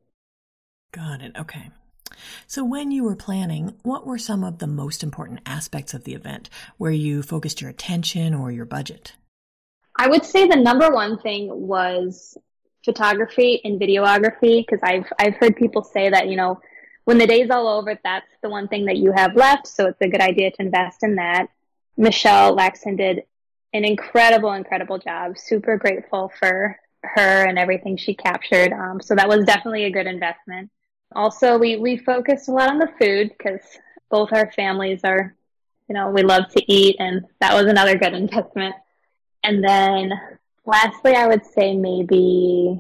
Got 0.94 1.22
it. 1.22 1.36
Okay. 1.38 1.70
So, 2.46 2.64
when 2.64 2.92
you 2.92 3.04
were 3.04 3.16
planning, 3.16 3.76
what 3.84 4.06
were 4.06 4.18
some 4.18 4.44
of 4.44 4.60
the 4.60 4.68
most 4.68 5.04
important 5.04 5.42
aspects 5.46 5.94
of 5.94 6.04
the 6.04 6.14
event 6.14 6.50
where 6.78 6.92
you 6.92 7.24
focused 7.24 7.62
your 7.62 7.70
attention 7.70 8.34
or 8.34 8.52
your 8.52 8.66
budget? 8.66 9.14
I 9.96 10.08
would 10.08 10.26
say 10.26 10.48
the 10.48 10.56
number 10.56 10.90
one 10.90 11.18
thing 11.20 11.50
was 11.50 12.38
photography 12.86 13.62
and 13.64 13.80
videography 13.80 14.66
because 14.66 14.80
I've 14.84 15.12
I've 15.20 15.36
heard 15.36 15.56
people 15.56 15.84
say 15.84 16.10
that 16.10 16.28
you 16.28 16.36
know 16.36 16.60
when 17.06 17.18
the 17.18 17.28
day's 17.28 17.50
all 17.50 17.68
over, 17.68 17.98
that's 18.04 18.28
the 18.44 18.50
one 18.50 18.68
thing 18.68 18.86
that 18.86 18.98
you 18.98 19.14
have 19.14 19.36
left, 19.36 19.66
so 19.66 19.88
it's 19.88 20.02
a 20.02 20.10
good 20.10 20.20
idea 20.20 20.52
to 20.52 20.62
invest 20.62 21.04
in 21.04 21.16
that. 21.16 21.48
Michelle 21.96 22.56
Laxton 22.56 22.98
did 22.98 23.24
an 23.74 23.86
incredible, 23.86 24.52
incredible 24.52 25.00
job. 25.00 25.38
Super 25.38 25.78
grateful 25.78 26.32
for 26.38 26.78
her 27.04 27.46
and 27.46 27.58
everything 27.58 27.96
she 27.96 28.14
captured. 28.14 28.74
Um, 28.74 29.00
so 29.00 29.16
that 29.16 29.30
was 29.30 29.46
definitely 29.46 29.86
a 29.86 29.92
good 29.92 30.06
investment. 30.06 30.70
Also, 31.16 31.58
we, 31.58 31.78
we 31.78 31.98
focused 31.98 32.48
a 32.48 32.52
lot 32.52 32.70
on 32.70 32.80
the 32.80 32.92
food 33.00 33.32
because 33.38 33.62
both 34.10 34.30
our 34.34 34.52
families 34.52 35.02
are, 35.04 35.36
you 35.88 35.96
know, 35.96 36.10
we 36.10 36.24
love 36.24 36.50
to 36.52 36.72
eat 36.72 36.98
and 37.00 37.26
that 37.40 37.54
was 37.54 37.66
another 37.66 37.98
good 37.98 38.14
investment. 38.14 38.76
And 39.44 39.64
then 39.64 40.12
lastly, 40.66 41.14
I 41.14 41.28
would 41.28 41.46
say 41.46 41.76
maybe, 41.76 42.80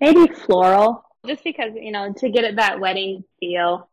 maybe 0.00 0.32
floral 0.32 1.04
just 1.26 1.44
because, 1.44 1.72
you 1.74 1.92
know, 1.92 2.12
to 2.14 2.28
get 2.30 2.44
it 2.44 2.56
that 2.56 2.80
wedding 2.80 3.24
feel. 3.38 3.88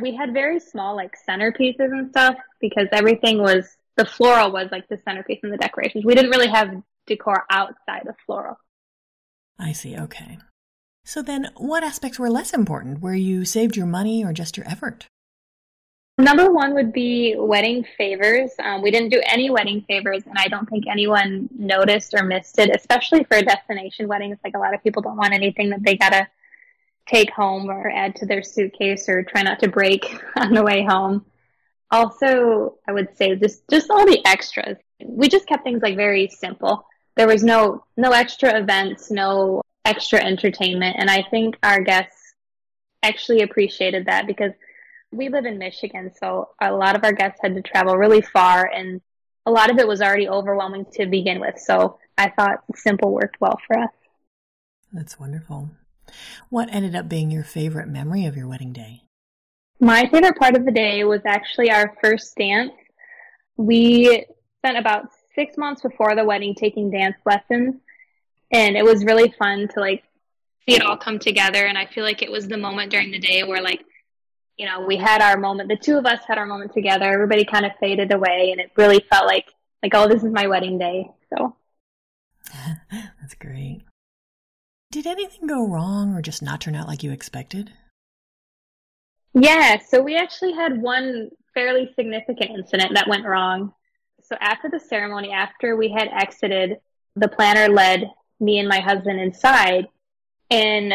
We 0.00 0.14
had 0.14 0.32
very 0.32 0.60
small 0.60 0.96
like 0.96 1.14
centerpieces 1.28 1.90
and 1.92 2.10
stuff 2.10 2.36
because 2.60 2.86
everything 2.92 3.38
was 3.38 3.76
the 3.96 4.04
floral 4.04 4.52
was 4.52 4.68
like 4.70 4.88
the 4.88 4.98
centerpiece 5.04 5.40
in 5.42 5.50
the 5.50 5.56
decorations. 5.56 6.04
We 6.04 6.14
didn't 6.14 6.30
really 6.30 6.48
have 6.48 6.82
decor 7.06 7.44
outside 7.50 8.06
of 8.06 8.14
floral. 8.24 8.58
I 9.58 9.72
see. 9.72 9.98
Okay. 9.98 10.38
So 11.08 11.22
then, 11.22 11.48
what 11.56 11.82
aspects 11.82 12.18
were 12.18 12.28
less 12.28 12.52
important 12.52 13.00
where 13.00 13.14
you 13.14 13.46
saved 13.46 13.78
your 13.78 13.86
money 13.86 14.22
or 14.22 14.34
just 14.34 14.58
your 14.58 14.68
effort? 14.68 15.06
Number 16.18 16.52
one 16.52 16.74
would 16.74 16.92
be 16.92 17.34
wedding 17.34 17.86
favors. 17.96 18.50
Um, 18.62 18.82
we 18.82 18.90
didn't 18.90 19.08
do 19.08 19.22
any 19.26 19.48
wedding 19.48 19.86
favors, 19.88 20.24
and 20.26 20.36
I 20.36 20.48
don't 20.48 20.68
think 20.68 20.84
anyone 20.86 21.48
noticed 21.58 22.12
or 22.12 22.24
missed 22.24 22.58
it, 22.58 22.68
especially 22.76 23.24
for 23.24 23.38
a 23.38 23.42
destination 23.42 24.06
weddings. 24.06 24.36
Like 24.44 24.52
a 24.54 24.58
lot 24.58 24.74
of 24.74 24.82
people 24.82 25.00
don't 25.00 25.16
want 25.16 25.32
anything 25.32 25.70
that 25.70 25.82
they 25.82 25.96
gotta 25.96 26.28
take 27.06 27.30
home 27.30 27.70
or 27.70 27.88
add 27.88 28.14
to 28.16 28.26
their 28.26 28.42
suitcase 28.42 29.08
or 29.08 29.22
try 29.22 29.40
not 29.40 29.60
to 29.60 29.68
break 29.68 30.14
on 30.36 30.52
the 30.52 30.62
way 30.62 30.84
home 30.84 31.24
also 31.90 32.76
i 32.86 32.92
would 32.92 33.16
say 33.16 33.34
just 33.34 33.66
just 33.70 33.90
all 33.90 34.04
the 34.04 34.20
extras 34.26 34.76
we 35.06 35.26
just 35.26 35.46
kept 35.46 35.64
things 35.64 35.80
like 35.80 35.96
very 35.96 36.28
simple 36.28 36.86
there 37.16 37.26
was 37.26 37.42
no 37.42 37.82
no 37.96 38.10
extra 38.12 38.60
events 38.60 39.10
no 39.10 39.62
extra 39.88 40.22
entertainment 40.22 40.96
and 40.98 41.10
i 41.10 41.22
think 41.30 41.56
our 41.62 41.80
guests 41.80 42.34
actually 43.02 43.42
appreciated 43.42 44.06
that 44.06 44.26
because 44.26 44.52
we 45.12 45.28
live 45.28 45.46
in 45.46 45.58
michigan 45.58 46.12
so 46.20 46.50
a 46.60 46.72
lot 46.72 46.96
of 46.96 47.04
our 47.04 47.12
guests 47.12 47.40
had 47.42 47.54
to 47.54 47.62
travel 47.62 47.96
really 47.96 48.20
far 48.20 48.66
and 48.66 49.00
a 49.46 49.50
lot 49.50 49.70
of 49.70 49.78
it 49.78 49.88
was 49.88 50.02
already 50.02 50.28
overwhelming 50.28 50.84
to 50.92 51.06
begin 51.06 51.40
with 51.40 51.58
so 51.58 51.98
i 52.18 52.28
thought 52.28 52.62
simple 52.74 53.12
worked 53.12 53.40
well 53.40 53.58
for 53.66 53.78
us. 53.78 53.90
That's 54.92 55.20
wonderful. 55.20 55.70
What 56.48 56.72
ended 56.72 56.96
up 56.96 57.08
being 57.08 57.30
your 57.30 57.44
favorite 57.44 57.88
memory 57.88 58.24
of 58.24 58.36
your 58.36 58.48
wedding 58.48 58.72
day? 58.72 59.02
My 59.80 60.08
favorite 60.10 60.36
part 60.36 60.56
of 60.56 60.64
the 60.64 60.72
day 60.72 61.04
was 61.04 61.20
actually 61.26 61.70
our 61.70 61.94
first 62.02 62.34
dance. 62.36 62.72
We 63.56 64.24
spent 64.58 64.78
about 64.78 65.10
six 65.34 65.56
months 65.56 65.82
before 65.82 66.16
the 66.16 66.24
wedding 66.24 66.54
taking 66.54 66.90
dance 66.90 67.16
lessons, 67.26 67.74
and 68.50 68.76
it 68.76 68.84
was 68.84 69.04
really 69.04 69.34
fun 69.38 69.68
to 69.68 69.80
like 69.80 70.04
see 70.68 70.76
it 70.76 70.82
all 70.82 70.96
come 70.96 71.18
together. 71.18 71.66
And 71.66 71.76
I 71.76 71.86
feel 71.86 72.04
like 72.04 72.22
it 72.22 72.30
was 72.30 72.48
the 72.48 72.56
moment 72.56 72.90
during 72.90 73.10
the 73.10 73.18
day 73.18 73.44
where 73.44 73.62
like, 73.62 73.84
you 74.56 74.66
know, 74.66 74.84
we 74.86 74.96
had 74.96 75.22
our 75.22 75.36
moment. 75.36 75.68
The 75.68 75.76
two 75.76 75.98
of 75.98 76.06
us 76.06 76.20
had 76.26 76.38
our 76.38 76.46
moment 76.46 76.72
together. 76.72 77.04
Everybody 77.04 77.44
kind 77.44 77.64
of 77.64 77.72
faded 77.80 78.12
away, 78.12 78.50
and 78.50 78.60
it 78.60 78.72
really 78.76 79.04
felt 79.10 79.26
like 79.26 79.46
like 79.82 79.94
oh, 79.94 80.08
this 80.08 80.22
is 80.24 80.32
my 80.32 80.46
wedding 80.46 80.78
day. 80.78 81.10
So 81.32 81.56
that's 82.90 83.34
great. 83.34 83.82
Did 84.90 85.06
anything 85.06 85.46
go 85.46 85.66
wrong 85.66 86.14
or 86.14 86.22
just 86.22 86.42
not 86.42 86.60
turn 86.60 86.74
out 86.74 86.88
like 86.88 87.02
you 87.02 87.12
expected? 87.12 87.72
Yeah, 89.34 89.78
so 89.78 90.02
we 90.02 90.16
actually 90.16 90.52
had 90.52 90.80
one 90.80 91.30
fairly 91.54 91.92
significant 91.94 92.50
incident 92.50 92.94
that 92.94 93.06
went 93.06 93.26
wrong. 93.26 93.72
So 94.22 94.36
after 94.40 94.68
the 94.70 94.80
ceremony, 94.80 95.30
after 95.32 95.76
we 95.76 95.90
had 95.90 96.08
exited, 96.08 96.78
the 97.16 97.28
planner 97.28 97.72
led 97.72 98.10
me 98.40 98.58
and 98.58 98.68
my 98.68 98.80
husband 98.80 99.20
inside, 99.20 99.88
and 100.50 100.94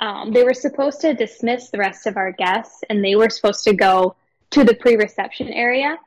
um, 0.00 0.32
they 0.32 0.44
were 0.44 0.54
supposed 0.54 1.00
to 1.00 1.14
dismiss 1.14 1.70
the 1.70 1.78
rest 1.78 2.06
of 2.06 2.16
our 2.16 2.32
guests, 2.32 2.82
and 2.88 3.04
they 3.04 3.16
were 3.16 3.30
supposed 3.30 3.64
to 3.64 3.74
go 3.74 4.16
to 4.50 4.64
the 4.64 4.74
pre-reception 4.74 5.48
area. 5.48 5.98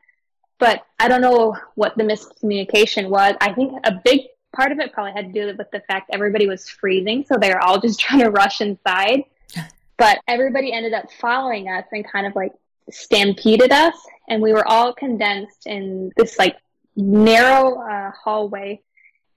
But 0.59 0.85
I 0.99 1.07
don't 1.07 1.21
know 1.21 1.57
what 1.75 1.97
the 1.97 2.03
miscommunication 2.03 3.09
was. 3.09 3.35
I 3.41 3.53
think 3.53 3.73
a 3.83 3.99
big 4.03 4.21
part 4.55 4.71
of 4.71 4.79
it 4.79 4.93
probably 4.93 5.13
had 5.13 5.33
to 5.33 5.39
do 5.39 5.57
with 5.57 5.71
the 5.71 5.81
fact 5.81 6.09
everybody 6.13 6.47
was 6.47 6.69
freezing, 6.69 7.25
so 7.27 7.37
they 7.37 7.49
were 7.49 7.61
all 7.61 7.79
just 7.81 7.99
trying 7.99 8.21
to 8.21 8.29
rush 8.29 8.61
inside. 8.61 9.23
But 9.97 10.19
everybody 10.27 10.73
ended 10.73 10.93
up 10.93 11.11
following 11.19 11.67
us 11.67 11.85
and 11.91 12.03
kind 12.11 12.25
of 12.25 12.35
like 12.35 12.53
stampeded 12.89 13.71
us. 13.71 13.93
And 14.27 14.41
we 14.41 14.51
were 14.51 14.67
all 14.67 14.93
condensed 14.93 15.67
in 15.67 16.11
this 16.17 16.39
like 16.39 16.57
narrow 16.95 17.79
uh, 17.81 18.11
hallway. 18.11 18.81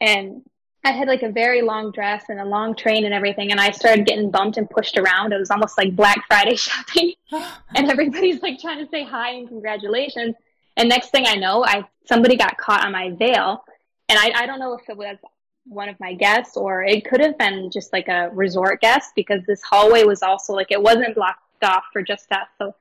And 0.01 0.43
I 0.85 0.91
had 0.91 1.09
like 1.09 1.23
a 1.23 1.31
very 1.31 1.63
long 1.63 1.93
dress 1.93 2.27
and 2.29 2.39
a 2.39 2.45
long 2.45 2.77
train 2.77 3.07
and 3.07 3.15
everything. 3.15 3.51
And 3.51 3.61
I 3.61 3.71
started 3.71 4.07
getting 4.07 4.31
bumped 4.31 4.59
and 4.59 4.69
pushed 4.69 4.99
around. 4.99 5.33
It 5.33 5.39
was 5.39 5.51
almost 5.51 5.79
like 5.79 5.97
Black 5.97 6.27
Friday 6.29 6.57
shopping. 6.57 7.15
and 7.75 7.91
everybody's 7.91 8.43
like 8.43 8.61
trying 8.61 8.85
to 8.85 8.91
say 8.91 9.03
hi 9.03 9.31
and 9.31 9.49
congratulations. 9.49 10.37
And 10.77 10.89
next 10.89 11.11
thing 11.11 11.25
I 11.27 11.37
know, 11.37 11.65
I 11.65 11.89
somebody 12.07 12.37
got 12.37 12.59
caught 12.59 12.85
on 12.85 12.93
my 12.93 13.11
veil. 13.11 13.65
And 14.11 14.19
I, 14.19 14.43
I 14.43 14.47
don't 14.47 14.59
know 14.59 14.75
if 14.75 14.89
it 14.91 14.97
was 14.97 15.17
one 15.67 15.89
of 15.89 15.99
my 15.99 16.13
guests, 16.13 16.59
or 16.59 16.85
it 16.85 17.07
could 17.07 17.21
have 17.21 17.39
been 17.39 17.71
just 17.71 17.91
like 17.93 18.09
a 18.09 18.29
resort 18.35 18.83
guest 18.83 19.13
because 19.17 19.43
this 19.47 19.63
hallway 19.63 20.05
was 20.05 20.23
also 20.23 20.53
like 20.53 20.71
it 20.71 20.83
wasn't 20.83 21.15
blocked 21.15 21.41
off 21.63 21.85
for 21.91 22.03
just 22.03 22.31
us. 22.31 22.47
So 22.59 22.75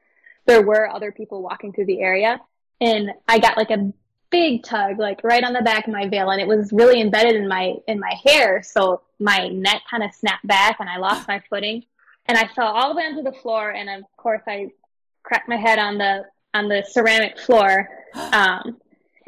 there 0.45 0.61
were 0.61 0.89
other 0.89 1.13
people 1.13 1.41
walking 1.41 1.71
through 1.71 1.85
the 1.85 2.01
area. 2.01 2.41
And 2.81 3.11
I 3.29 3.39
got 3.39 3.55
like 3.55 3.71
a 3.71 3.93
big 4.33 4.63
tug, 4.63 4.97
like 4.97 5.23
right 5.23 5.43
on 5.43 5.53
the 5.53 5.61
back 5.61 5.87
of 5.87 5.93
my 5.93 6.09
veil, 6.09 6.31
and 6.31 6.41
it 6.41 6.47
was 6.47 6.73
really 6.73 6.99
embedded 6.99 7.35
in 7.35 7.47
my 7.47 7.75
in 7.87 7.99
my 7.99 8.13
hair. 8.25 8.61
So 8.63 9.01
my 9.19 9.47
neck 9.47 9.83
kind 9.89 10.03
of 10.03 10.13
snapped 10.13 10.45
back 10.45 10.77
and 10.79 10.89
I 10.89 10.97
lost 10.97 11.27
my 11.27 11.41
footing. 11.49 11.83
And 12.25 12.37
I 12.37 12.47
fell 12.47 12.67
all 12.67 12.89
the 12.89 12.97
way 12.97 13.03
onto 13.03 13.21
the 13.21 13.37
floor 13.37 13.69
and 13.71 13.89
of 13.89 14.03
course 14.17 14.41
I 14.47 14.71
cracked 15.23 15.47
my 15.47 15.55
head 15.55 15.79
on 15.79 15.97
the 15.97 16.25
on 16.53 16.67
the 16.67 16.83
ceramic 16.89 17.39
floor. 17.39 17.87
Um, 18.15 18.77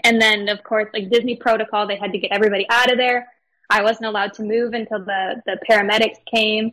and 0.04 0.22
then 0.22 0.48
of 0.48 0.64
course 0.64 0.88
like 0.94 1.10
Disney 1.10 1.36
protocol, 1.36 1.88
they 1.88 1.96
had 1.96 2.12
to 2.12 2.20
get 2.20 2.32
everybody 2.32 2.68
out 2.70 2.92
of 2.92 3.00
there. 3.00 3.28
I 3.68 3.82
wasn't 3.82 4.06
allowed 4.06 4.34
to 4.34 4.44
move 4.44 4.74
until 4.74 5.00
the, 5.00 5.42
the 5.48 5.58
paramedics 5.68 6.24
came 6.32 6.72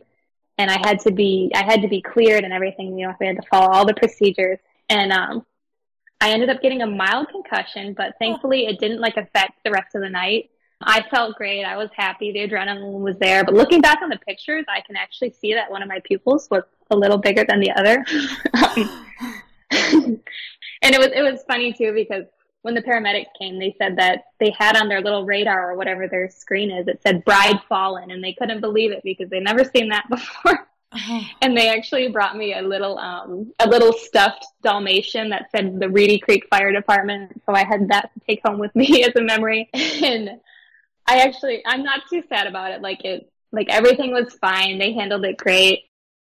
and 0.59 0.69
I 0.69 0.77
had 0.87 0.99
to 1.01 1.11
be 1.11 1.51
I 1.55 1.63
had 1.63 1.81
to 1.81 1.87
be 1.87 2.03
cleared 2.03 2.43
and 2.43 2.53
everything, 2.53 2.99
you 2.99 3.07
know, 3.07 3.15
we 3.19 3.25
had 3.25 3.37
to 3.37 3.47
follow 3.49 3.71
all 3.71 3.85
the 3.87 3.95
procedures. 3.95 4.59
And 4.89 5.11
um 5.11 5.43
I 6.23 6.29
ended 6.29 6.49
up 6.49 6.61
getting 6.61 6.81
a 6.81 6.87
mild 6.87 7.27
concussion, 7.27 7.93
but 7.97 8.13
thankfully 8.17 8.65
it 8.67 8.79
didn't 8.79 9.01
like 9.01 9.17
affect 9.17 9.61
the 9.65 9.71
rest 9.71 9.93
of 9.93 10.01
the 10.01 10.09
night. 10.09 10.49
I 10.81 11.03
felt 11.11 11.35
great. 11.35 11.65
I 11.65 11.75
was 11.75 11.89
happy. 11.93 12.31
The 12.31 12.47
adrenaline 12.47 13.01
was 13.01 13.17
there. 13.19 13.43
But 13.43 13.55
looking 13.55 13.81
back 13.81 14.01
on 14.01 14.07
the 14.07 14.17
pictures, 14.25 14.63
I 14.69 14.79
can 14.79 14.95
actually 14.95 15.31
see 15.31 15.53
that 15.53 15.69
one 15.69 15.83
of 15.83 15.89
my 15.89 15.99
pupils 16.05 16.47
was 16.49 16.63
a 16.91 16.95
little 16.95 17.17
bigger 17.17 17.43
than 17.45 17.59
the 17.59 17.71
other. 17.71 18.05
and 20.81 20.95
it 20.95 20.97
was 20.97 21.09
it 21.13 21.29
was 21.29 21.43
funny 21.45 21.73
too 21.73 21.91
because 21.91 22.23
when 22.61 22.73
the 22.73 22.81
paramedics 22.81 23.25
came, 23.37 23.59
they 23.59 23.75
said 23.77 23.97
that 23.97 24.23
they 24.39 24.55
had 24.57 24.77
on 24.77 24.87
their 24.87 25.01
little 25.01 25.25
radar 25.25 25.71
or 25.71 25.75
whatever 25.75 26.07
their 26.07 26.29
screen 26.29 26.71
is, 26.71 26.87
it 26.87 27.01
said 27.05 27.25
bride 27.25 27.59
fallen 27.67 28.11
and 28.11 28.23
they 28.23 28.31
couldn't 28.31 28.61
believe 28.61 28.93
it 28.93 29.01
because 29.03 29.29
they'd 29.29 29.43
never 29.43 29.65
seen 29.65 29.89
that 29.89 30.05
before. 30.09 30.69
And 31.41 31.57
they 31.57 31.69
actually 31.69 32.07
brought 32.09 32.37
me 32.37 32.53
a 32.53 32.61
little, 32.61 32.97
um, 32.97 33.51
a 33.59 33.67
little 33.67 33.93
stuffed 33.93 34.45
Dalmatian 34.61 35.29
that 35.29 35.49
said 35.51 35.79
the 35.79 35.89
Reedy 35.89 36.19
Creek 36.19 36.47
Fire 36.49 36.71
Department. 36.71 37.41
So 37.45 37.53
I 37.53 37.65
had 37.65 37.89
that 37.89 38.11
to 38.13 38.19
take 38.27 38.41
home 38.45 38.59
with 38.59 38.75
me 38.81 39.03
as 39.03 39.15
a 39.15 39.21
memory. 39.21 39.69
And 39.73 40.39
I 41.07 41.19
actually, 41.19 41.61
I'm 41.65 41.83
not 41.83 42.01
too 42.09 42.23
sad 42.29 42.47
about 42.47 42.71
it. 42.71 42.81
Like 42.81 43.03
it, 43.03 43.29
Like 43.51 43.67
everything 43.69 44.11
was 44.11 44.33
fine. 44.35 44.77
They 44.77 44.93
handled 44.93 45.25
it 45.25 45.37
great. 45.37 45.85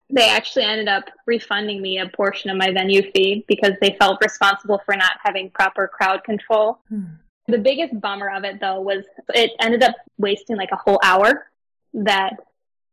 They 0.10 0.30
actually 0.30 0.64
ended 0.64 0.88
up 0.88 1.06
refunding 1.26 1.82
me 1.82 2.00
a 2.00 2.08
portion 2.08 2.50
of 2.50 2.58
my 2.58 2.72
venue 2.72 3.12
fee 3.12 3.44
because 3.48 3.74
they 3.82 3.98
felt 4.00 4.22
responsible 4.22 4.82
for 4.86 4.96
not 4.96 5.14
having 5.22 5.50
proper 5.50 5.88
crowd 5.88 6.24
control. 6.24 6.80
Hmm. 6.88 7.04
The 7.50 7.58
biggest 7.58 8.00
bummer 8.00 8.30
of 8.30 8.44
it 8.44 8.60
though 8.60 8.82
was 8.82 9.06
it 9.34 9.52
ended 9.60 9.84
up 9.84 9.96
wasting 10.18 10.56
like 10.58 10.72
a 10.72 10.78
whole 10.78 11.00
hour 11.04 11.48
that 11.94 12.38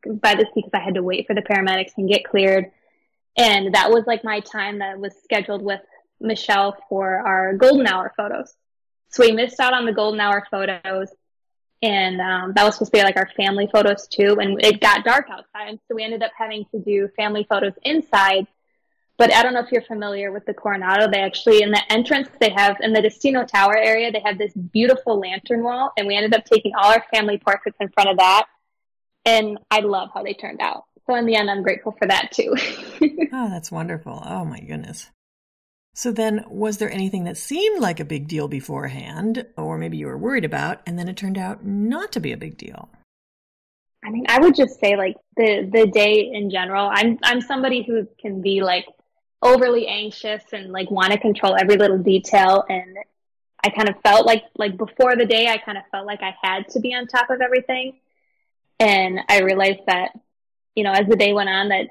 by 0.07 0.35
this 0.35 0.49
because 0.55 0.71
I 0.73 0.81
had 0.81 0.95
to 0.95 1.03
wait 1.03 1.27
for 1.27 1.35
the 1.35 1.43
paramedics 1.43 1.93
and 1.97 2.09
get 2.09 2.25
cleared. 2.25 2.71
And 3.37 3.75
that 3.75 3.91
was 3.91 4.05
like 4.07 4.25
my 4.25 4.41
time 4.41 4.79
that 4.79 4.99
was 4.99 5.15
scheduled 5.23 5.63
with 5.63 5.81
Michelle 6.21 6.77
for 6.89 7.19
our 7.19 7.55
golden 7.55 7.87
hour 7.87 8.13
photos. 8.17 8.55
So 9.09 9.25
we 9.25 9.33
missed 9.33 9.61
out 9.61 9.75
on 9.75 9.87
the 9.87 9.93
golden 9.93 10.21
hour 10.21 10.47
photos. 10.51 11.09
And 11.83 12.21
um, 12.21 12.53
that 12.55 12.65
was 12.65 12.75
supposed 12.75 12.93
to 12.93 12.99
be 12.99 13.03
like 13.03 13.17
our 13.17 13.31
family 13.37 13.69
photos 13.71 14.07
too. 14.07 14.39
And 14.41 14.63
it 14.65 14.81
got 14.81 15.05
dark 15.05 15.27
outside. 15.31 15.79
So 15.89 15.95
we 15.95 16.05
ended 16.05 16.23
up 16.23 16.33
having 16.37 16.65
to 16.73 16.79
do 16.79 17.09
family 17.17 17.47
photos 17.49 17.75
inside 17.83 18.47
but 19.17 19.33
I 19.33 19.43
don't 19.43 19.55
know 19.55 19.61
if 19.61 19.71
you're 19.71 19.83
familiar 19.83 20.33
with 20.33 20.45
the 20.45 20.55
Coronado. 20.55 21.09
They 21.09 21.21
actually, 21.21 21.63
in 21.63 21.71
the 21.71 21.81
entrance, 21.91 22.29
they 22.41 22.51
have 22.51 22.77
in 22.81 22.93
the 22.93 23.01
Destino 23.01 23.45
Tower 23.45 23.77
area, 23.77 24.11
they 24.11 24.21
have 24.21 24.39
this 24.39 24.53
beautiful 24.53 25.21
lantern 25.21 25.63
wall, 25.63 25.93
and 25.97 26.07
we 26.09 26.17
ended 26.17 26.35
up 26.35 26.45
taking 26.45 26.73
all 26.75 26.93
our 26.93 27.05
family 27.15 27.39
portraits 27.39 27.77
in 27.81 27.89
front 27.91 28.11
of 28.11 28.17
that. 28.19 28.47
And 29.25 29.59
I 29.71 29.81
love 29.81 30.11
how 30.13 30.23
they 30.23 30.35
turned 30.35 30.61
out. 30.61 30.85
So 31.07 31.15
in 31.15 31.27
the 31.27 31.37
end, 31.37 31.51
I'm 31.51 31.63
grateful 31.63 31.93
for 31.93 32.07
that 32.07 32.33
too. 32.33 32.55
oh, 33.33 33.49
that's 33.51 33.71
wonderful. 33.71 34.23
Oh 34.25 34.45
my 34.45 34.61
goodness. 34.61 35.11
So 35.95 36.11
then, 36.11 36.45
was 36.49 36.79
there 36.79 36.91
anything 36.91 37.25
that 37.25 37.37
seemed 37.37 37.81
like 37.81 38.01
a 38.01 38.05
big 38.05 38.27
deal 38.27 38.49
beforehand, 38.49 39.47
or 39.57 39.79
maybe 39.79 39.97
you 39.97 40.07
were 40.07 40.19
worried 40.19 40.45
about, 40.45 40.81
and 40.87 40.99
then 40.99 41.09
it 41.09 41.17
turned 41.17 41.39
out 41.39 41.65
not 41.65 42.11
to 42.13 42.21
be 42.21 42.33
a 42.33 42.37
big 42.37 42.57
deal? 42.59 42.89
I 44.05 44.11
mean, 44.11 44.25
I 44.29 44.41
would 44.41 44.57
just 44.57 44.81
say 44.81 44.97
like 44.97 45.17
the 45.37 45.71
the 45.73 45.87
day 45.87 46.31
in 46.33 46.51
general. 46.51 46.91
I'm 46.93 47.19
I'm 47.23 47.41
somebody 47.41 47.83
who 47.83 48.09
can 48.21 48.43
be 48.43 48.61
like 48.61 48.87
overly 49.41 49.87
anxious 49.87 50.43
and 50.53 50.73
like 50.73 50.91
want 50.91 51.13
to 51.13 51.19
control 51.19 51.55
every 51.55 51.77
little 51.77 51.99
detail 51.99 52.65
and 52.69 52.97
I 53.63 53.69
kind 53.69 53.91
of 53.91 53.95
felt 54.03 54.27
like 54.27 54.45
like 54.57 54.77
before 54.77 55.17
the 55.17 55.27
day 55.27 55.49
I 55.49 55.59
kind 55.59 55.77
of 55.77 55.85
felt 55.91 56.07
like 56.07 56.23
I 56.23 56.35
had 56.43 56.69
to 56.71 56.81
be 56.81 56.95
on 56.95 57.07
top 57.07 57.29
of 57.29 57.43
everything 57.43 57.99
and 58.81 59.21
I 59.29 59.41
realized 59.41 59.81
that 59.87 60.11
you 60.75 60.85
know 60.85 60.93
as 60.93 61.07
the 61.07 61.17
day 61.17 61.33
went 61.33 61.49
on 61.49 61.69
that 61.69 61.89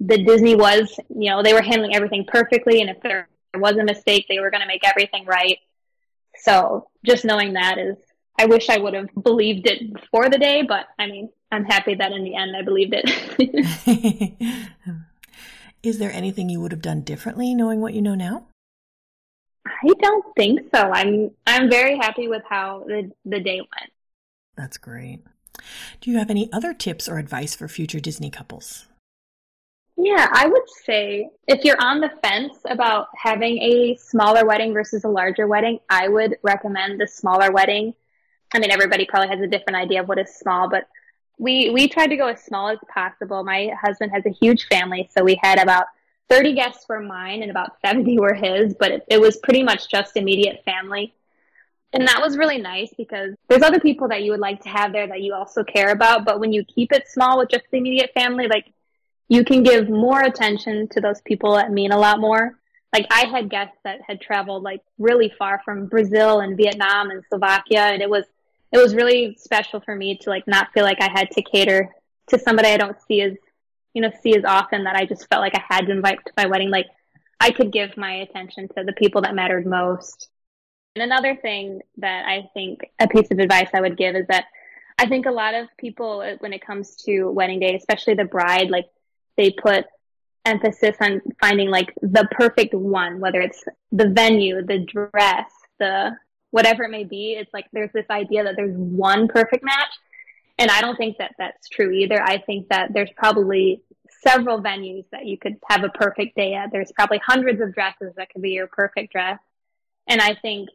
the 0.00 0.22
Disney 0.22 0.54
was 0.54 0.98
you 1.08 1.30
know 1.30 1.42
they 1.42 1.52
were 1.52 1.62
handling 1.62 1.94
everything 1.94 2.24
perfectly 2.26 2.80
and 2.80 2.90
if 2.90 3.00
there 3.02 3.28
was 3.54 3.76
a 3.76 3.84
mistake 3.84 4.26
they 4.28 4.40
were 4.40 4.50
going 4.50 4.60
to 4.60 4.66
make 4.66 4.86
everything 4.86 5.24
right 5.24 5.58
so 6.36 6.88
just 7.04 7.24
knowing 7.24 7.54
that 7.54 7.78
is 7.78 7.96
I 8.40 8.46
wish 8.46 8.68
I 8.68 8.78
would 8.78 8.94
have 8.94 9.08
believed 9.22 9.66
it 9.66 9.92
before 9.92 10.28
the 10.28 10.38
day 10.38 10.62
but 10.62 10.86
I 10.98 11.06
mean 11.06 11.30
I'm 11.50 11.64
happy 11.64 11.94
that 11.94 12.12
in 12.12 12.24
the 12.24 12.36
end 12.36 12.56
I 12.56 12.62
believed 12.62 12.94
it 12.96 14.68
Is 15.82 15.98
there 15.98 16.10
anything 16.12 16.48
you 16.48 16.60
would 16.60 16.72
have 16.72 16.82
done 16.82 17.02
differently 17.02 17.54
knowing 17.54 17.80
what 17.80 17.94
you 17.94 18.02
know 18.02 18.16
now? 18.16 18.46
I 19.66 19.92
don't 20.00 20.24
think 20.36 20.60
so. 20.74 20.90
I'm 20.90 21.30
I'm 21.46 21.70
very 21.70 21.96
happy 21.96 22.26
with 22.28 22.42
how 22.48 22.84
the 22.86 23.10
the 23.24 23.40
day 23.40 23.60
went. 23.60 23.92
That's 24.56 24.76
great. 24.76 25.20
Do 26.00 26.10
you 26.10 26.18
have 26.18 26.30
any 26.30 26.52
other 26.52 26.72
tips 26.72 27.08
or 27.08 27.18
advice 27.18 27.54
for 27.54 27.68
future 27.68 28.00
Disney 28.00 28.30
couples? 28.30 28.86
Yeah, 29.96 30.28
I 30.30 30.46
would 30.46 30.68
say 30.86 31.28
if 31.48 31.64
you're 31.64 31.80
on 31.80 32.00
the 32.00 32.10
fence 32.22 32.56
about 32.68 33.08
having 33.16 33.58
a 33.58 33.96
smaller 33.96 34.46
wedding 34.46 34.72
versus 34.72 35.02
a 35.02 35.08
larger 35.08 35.48
wedding, 35.48 35.80
I 35.90 36.06
would 36.06 36.36
recommend 36.44 37.00
the 37.00 37.08
smaller 37.08 37.50
wedding. 37.50 37.94
I 38.54 38.60
mean, 38.60 38.70
everybody 38.70 39.06
probably 39.06 39.28
has 39.28 39.40
a 39.40 39.48
different 39.48 39.76
idea 39.76 40.00
of 40.00 40.08
what 40.08 40.20
is 40.20 40.36
small, 40.36 40.70
but 40.70 40.86
we 41.36 41.70
we 41.70 41.88
tried 41.88 42.08
to 42.08 42.16
go 42.16 42.28
as 42.28 42.42
small 42.44 42.68
as 42.68 42.78
possible. 42.88 43.42
My 43.42 43.70
husband 43.80 44.12
has 44.12 44.24
a 44.24 44.30
huge 44.30 44.68
family, 44.68 45.10
so 45.16 45.24
we 45.24 45.38
had 45.42 45.60
about 45.60 45.86
30 46.28 46.54
guests 46.54 46.86
were 46.88 47.00
mine 47.00 47.42
and 47.42 47.50
about 47.50 47.80
70 47.84 48.18
were 48.18 48.34
his, 48.34 48.74
but 48.74 48.92
it, 48.92 49.04
it 49.08 49.20
was 49.20 49.38
pretty 49.38 49.62
much 49.62 49.88
just 49.88 50.16
immediate 50.16 50.62
family. 50.64 51.14
And 51.92 52.06
that 52.06 52.20
was 52.20 52.36
really 52.36 52.58
nice 52.58 52.92
because 52.96 53.34
there's 53.48 53.62
other 53.62 53.80
people 53.80 54.08
that 54.08 54.22
you 54.22 54.30
would 54.32 54.40
like 54.40 54.60
to 54.62 54.68
have 54.68 54.92
there 54.92 55.06
that 55.06 55.22
you 55.22 55.32
also 55.32 55.64
care 55.64 55.90
about, 55.90 56.24
but 56.24 56.38
when 56.38 56.52
you 56.52 56.64
keep 56.64 56.92
it 56.92 57.08
small 57.08 57.38
with 57.38 57.48
just 57.48 57.64
the 57.70 57.78
immediate 57.78 58.10
family, 58.12 58.46
like 58.46 58.66
you 59.28 59.44
can 59.44 59.62
give 59.62 59.88
more 59.88 60.20
attention 60.20 60.88
to 60.88 61.00
those 61.00 61.20
people 61.22 61.54
that 61.54 61.72
mean 61.72 61.92
a 61.92 61.98
lot 61.98 62.20
more. 62.20 62.58
Like 62.92 63.06
I 63.10 63.26
had 63.26 63.50
guests 63.50 63.76
that 63.84 64.00
had 64.06 64.20
traveled 64.20 64.62
like 64.62 64.82
really 64.98 65.32
far 65.38 65.60
from 65.64 65.86
Brazil 65.86 66.40
and 66.40 66.56
Vietnam 66.56 67.10
and 67.10 67.22
Slovakia 67.28 67.82
and 67.82 68.02
it 68.02 68.08
was 68.08 68.24
it 68.72 68.78
was 68.78 68.94
really 68.94 69.34
special 69.38 69.80
for 69.80 69.94
me 69.94 70.18
to 70.18 70.30
like 70.30 70.46
not 70.46 70.72
feel 70.72 70.84
like 70.84 71.00
I 71.00 71.10
had 71.10 71.30
to 71.32 71.42
cater 71.42 71.90
to 72.28 72.38
somebody 72.38 72.68
I 72.68 72.76
don't 72.76 72.96
see 73.06 73.22
as 73.22 73.34
you 73.92 74.02
know 74.02 74.10
see 74.22 74.36
as 74.36 74.44
often 74.44 74.84
that 74.84 74.96
I 74.96 75.04
just 75.04 75.28
felt 75.28 75.42
like 75.42 75.54
I 75.54 75.62
had 75.68 75.86
to 75.86 75.92
invite 75.92 76.18
to 76.24 76.32
my 76.36 76.46
wedding. 76.46 76.70
Like 76.70 76.86
I 77.40 77.50
could 77.50 77.72
give 77.72 77.96
my 77.96 78.12
attention 78.16 78.68
to 78.68 78.84
the 78.84 78.92
people 78.92 79.22
that 79.22 79.34
mattered 79.34 79.66
most. 79.66 80.28
And 80.94 81.02
another 81.02 81.36
thing 81.36 81.80
that 81.98 82.26
I 82.26 82.48
think 82.54 82.80
a 82.98 83.08
piece 83.08 83.30
of 83.30 83.38
advice 83.38 83.68
I 83.72 83.80
would 83.80 83.96
give 83.96 84.16
is 84.16 84.26
that 84.28 84.46
I 84.98 85.06
think 85.06 85.26
a 85.26 85.30
lot 85.30 85.54
of 85.54 85.68
people 85.76 86.20
uh, 86.20 86.36
when 86.40 86.52
it 86.52 86.64
comes 86.64 86.96
to 87.04 87.30
wedding 87.30 87.60
day, 87.60 87.76
especially 87.76 88.14
the 88.14 88.24
bride, 88.24 88.70
like 88.70 88.86
they 89.36 89.52
put 89.52 89.86
emphasis 90.44 90.96
on 91.00 91.20
finding 91.40 91.70
like 91.70 91.94
the 92.02 92.26
perfect 92.32 92.74
one, 92.74 93.20
whether 93.20 93.40
it's 93.40 93.62
the 93.92 94.08
venue, 94.08 94.64
the 94.64 94.78
dress, 94.78 95.50
the 95.78 96.16
whatever 96.50 96.84
it 96.84 96.90
may 96.90 97.04
be, 97.04 97.32
it's 97.32 97.52
like 97.52 97.66
there's 97.72 97.92
this 97.92 98.06
idea 98.10 98.42
that 98.44 98.56
there's 98.56 98.76
one 98.76 99.28
perfect 99.28 99.62
match. 99.62 99.92
And 100.58 100.70
I 100.70 100.80
don't 100.80 100.96
think 100.96 101.18
that 101.18 101.34
that's 101.38 101.68
true 101.68 101.92
either. 101.92 102.20
I 102.20 102.38
think 102.38 102.68
that 102.68 102.92
there's 102.92 103.10
probably 103.16 103.82
several 104.26 104.60
venues 104.60 105.04
that 105.12 105.26
you 105.26 105.38
could 105.38 105.56
have 105.68 105.84
a 105.84 105.88
perfect 105.90 106.34
day 106.34 106.54
at. 106.54 106.72
There's 106.72 106.90
probably 106.92 107.20
hundreds 107.24 107.60
of 107.60 107.72
dresses 107.74 108.14
that 108.16 108.30
could 108.30 108.42
be 108.42 108.50
your 108.50 108.66
perfect 108.66 109.12
dress. 109.12 109.38
And 110.08 110.20
I 110.20 110.34
think 110.34 110.70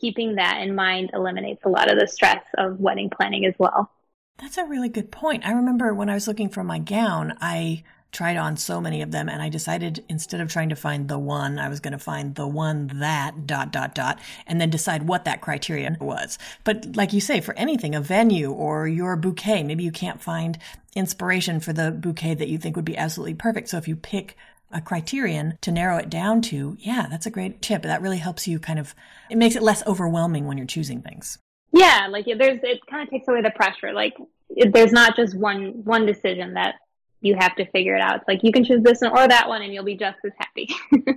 keeping 0.00 0.36
that 0.36 0.60
in 0.62 0.74
mind 0.74 1.10
eliminates 1.12 1.64
a 1.64 1.68
lot 1.68 1.90
of 1.92 1.98
the 1.98 2.06
stress 2.06 2.42
of 2.56 2.80
wedding 2.80 3.10
planning 3.10 3.44
as 3.44 3.54
well. 3.58 3.90
That's 4.38 4.58
a 4.58 4.64
really 4.64 4.88
good 4.88 5.10
point. 5.10 5.44
I 5.46 5.52
remember 5.52 5.92
when 5.92 6.08
I 6.08 6.14
was 6.14 6.28
looking 6.28 6.48
for 6.48 6.62
my 6.62 6.78
gown, 6.78 7.36
I 7.40 7.82
tried 8.10 8.36
on 8.36 8.56
so 8.56 8.80
many 8.80 9.02
of 9.02 9.10
them 9.10 9.28
and 9.28 9.42
I 9.42 9.48
decided 9.48 10.02
instead 10.08 10.40
of 10.40 10.50
trying 10.50 10.70
to 10.70 10.76
find 10.76 11.08
the 11.08 11.18
one, 11.18 11.58
I 11.58 11.68
was 11.68 11.80
going 11.80 11.92
to 11.92 11.98
find 11.98 12.34
the 12.34 12.46
one 12.46 12.86
that 13.00 13.46
dot 13.46 13.70
dot 13.70 13.94
dot 13.94 14.18
and 14.46 14.60
then 14.60 14.70
decide 14.70 15.02
what 15.06 15.24
that 15.24 15.42
criterion 15.42 15.98
was. 16.00 16.38
But 16.64 16.96
like 16.96 17.12
you 17.12 17.20
say, 17.20 17.40
for 17.40 17.54
anything, 17.58 17.94
a 17.94 18.00
venue 18.00 18.50
or 18.50 18.88
your 18.88 19.16
bouquet, 19.16 19.62
maybe 19.62 19.84
you 19.84 19.92
can't 19.92 20.22
find 20.22 20.58
inspiration 20.94 21.60
for 21.60 21.72
the 21.72 21.90
bouquet 21.90 22.34
that 22.34 22.48
you 22.48 22.56
think 22.58 22.76
would 22.76 22.84
be 22.84 22.96
absolutely 22.96 23.34
perfect. 23.34 23.68
So 23.68 23.76
if 23.76 23.86
you 23.86 23.96
pick 23.96 24.36
a 24.70 24.80
criterion 24.80 25.58
to 25.62 25.72
narrow 25.72 25.96
it 25.96 26.10
down 26.10 26.42
to, 26.42 26.76
yeah, 26.78 27.06
that's 27.10 27.26
a 27.26 27.30
great 27.30 27.62
tip. 27.62 27.82
That 27.82 28.02
really 28.02 28.18
helps 28.18 28.46
you 28.46 28.58
kind 28.58 28.78
of, 28.78 28.94
it 29.30 29.38
makes 29.38 29.56
it 29.56 29.62
less 29.62 29.86
overwhelming 29.86 30.46
when 30.46 30.58
you're 30.58 30.66
choosing 30.66 31.00
things. 31.00 31.38
Yeah, 31.72 32.08
like 32.10 32.26
there's, 32.26 32.60
it 32.62 32.80
kind 32.90 33.02
of 33.02 33.10
takes 33.10 33.28
away 33.28 33.42
the 33.42 33.50
pressure. 33.50 33.92
Like 33.92 34.14
it, 34.50 34.72
there's 34.72 34.92
not 34.92 35.16
just 35.16 35.34
one, 35.34 35.84
one 35.84 36.06
decision 36.06 36.54
that 36.54 36.76
you 37.20 37.34
have 37.38 37.56
to 37.56 37.70
figure 37.70 37.94
it 37.94 38.00
out. 38.00 38.16
It's 38.16 38.28
like 38.28 38.42
you 38.42 38.52
can 38.52 38.64
choose 38.64 38.82
this 38.82 39.00
one 39.00 39.12
or 39.12 39.26
that 39.26 39.48
one 39.48 39.62
and 39.62 39.72
you'll 39.72 39.84
be 39.84 39.96
just 39.96 40.18
as 40.24 40.32
happy. 40.38 40.68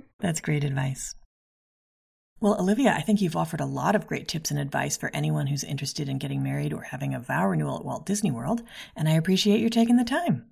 That's 0.20 0.40
great 0.40 0.64
advice. 0.64 1.14
Well, 2.40 2.60
Olivia, 2.60 2.92
I 2.92 3.02
think 3.02 3.20
you've 3.20 3.36
offered 3.36 3.60
a 3.60 3.66
lot 3.66 3.94
of 3.94 4.08
great 4.08 4.26
tips 4.26 4.50
and 4.50 4.58
advice 4.58 4.96
for 4.96 5.14
anyone 5.14 5.46
who's 5.46 5.62
interested 5.62 6.08
in 6.08 6.18
getting 6.18 6.42
married 6.42 6.72
or 6.72 6.82
having 6.82 7.14
a 7.14 7.20
vow 7.20 7.46
renewal 7.46 7.76
at 7.76 7.84
Walt 7.84 8.04
Disney 8.04 8.32
World, 8.32 8.62
and 8.96 9.08
I 9.08 9.12
appreciate 9.12 9.60
your 9.60 9.70
taking 9.70 9.96
the 9.96 10.02
time. 10.02 10.51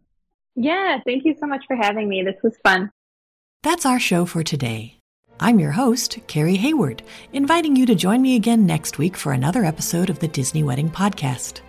Yeah, 0.55 0.99
thank 1.07 1.25
you 1.25 1.35
so 1.39 1.47
much 1.47 1.65
for 1.67 1.77
having 1.77 2.09
me. 2.09 2.23
This 2.23 2.43
was 2.43 2.57
fun. 2.63 2.91
That's 3.63 3.87
our 3.87 4.01
show 4.01 4.27
for 4.27 4.43
today. 4.43 4.97
I'm 5.39 5.59
your 5.59 5.73
host, 5.73 6.19
Carrie 6.27 6.57
Hayward, 6.57 7.03
inviting 7.33 7.75
you 7.77 7.87
to 7.87 7.95
join 7.95 8.21
me 8.21 8.37
again 8.37 8.67
next 8.67 8.99
week 8.99 9.17
for 9.17 9.33
another 9.33 9.65
episode 9.65 10.11
of 10.11 10.19
the 10.19 10.29
Disney 10.29 10.63
Wedding 10.63 10.91
Podcast. 10.91 11.61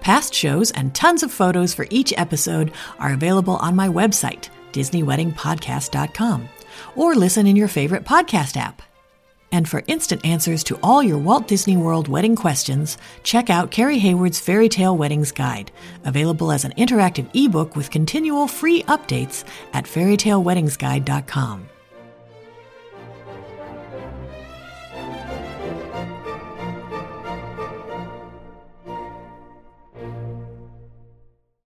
Past 0.00 0.34
shows 0.34 0.70
and 0.72 0.94
tons 0.94 1.22
of 1.22 1.32
photos 1.32 1.72
for 1.72 1.86
each 1.90 2.12
episode 2.16 2.72
are 2.98 3.12
available 3.12 3.56
on 3.56 3.76
my 3.76 3.88
website, 3.88 4.48
DisneyWeddingPodcast.com, 4.72 6.48
or 6.96 7.14
listen 7.14 7.46
in 7.46 7.56
your 7.56 7.68
favorite 7.68 8.04
podcast 8.04 8.56
app. 8.56 8.82
And 9.52 9.68
for 9.68 9.84
instant 9.86 10.24
answers 10.24 10.64
to 10.64 10.78
all 10.82 11.02
your 11.02 11.18
Walt 11.18 11.46
Disney 11.46 11.76
World 11.76 12.08
wedding 12.08 12.34
questions, 12.34 12.98
check 13.22 13.50
out 13.50 13.70
Carrie 13.70 13.98
Hayward's 13.98 14.40
Fairy 14.40 14.68
Tale 14.68 14.96
Weddings 14.96 15.30
Guide, 15.30 15.70
available 16.04 16.50
as 16.50 16.64
an 16.64 16.72
interactive 16.78 17.28
ebook 17.34 17.76
with 17.76 17.90
continual 17.90 18.48
free 18.48 18.82
updates 18.84 19.44
at 19.72 19.84
fairytaleweddingsguide.com. 19.84 21.68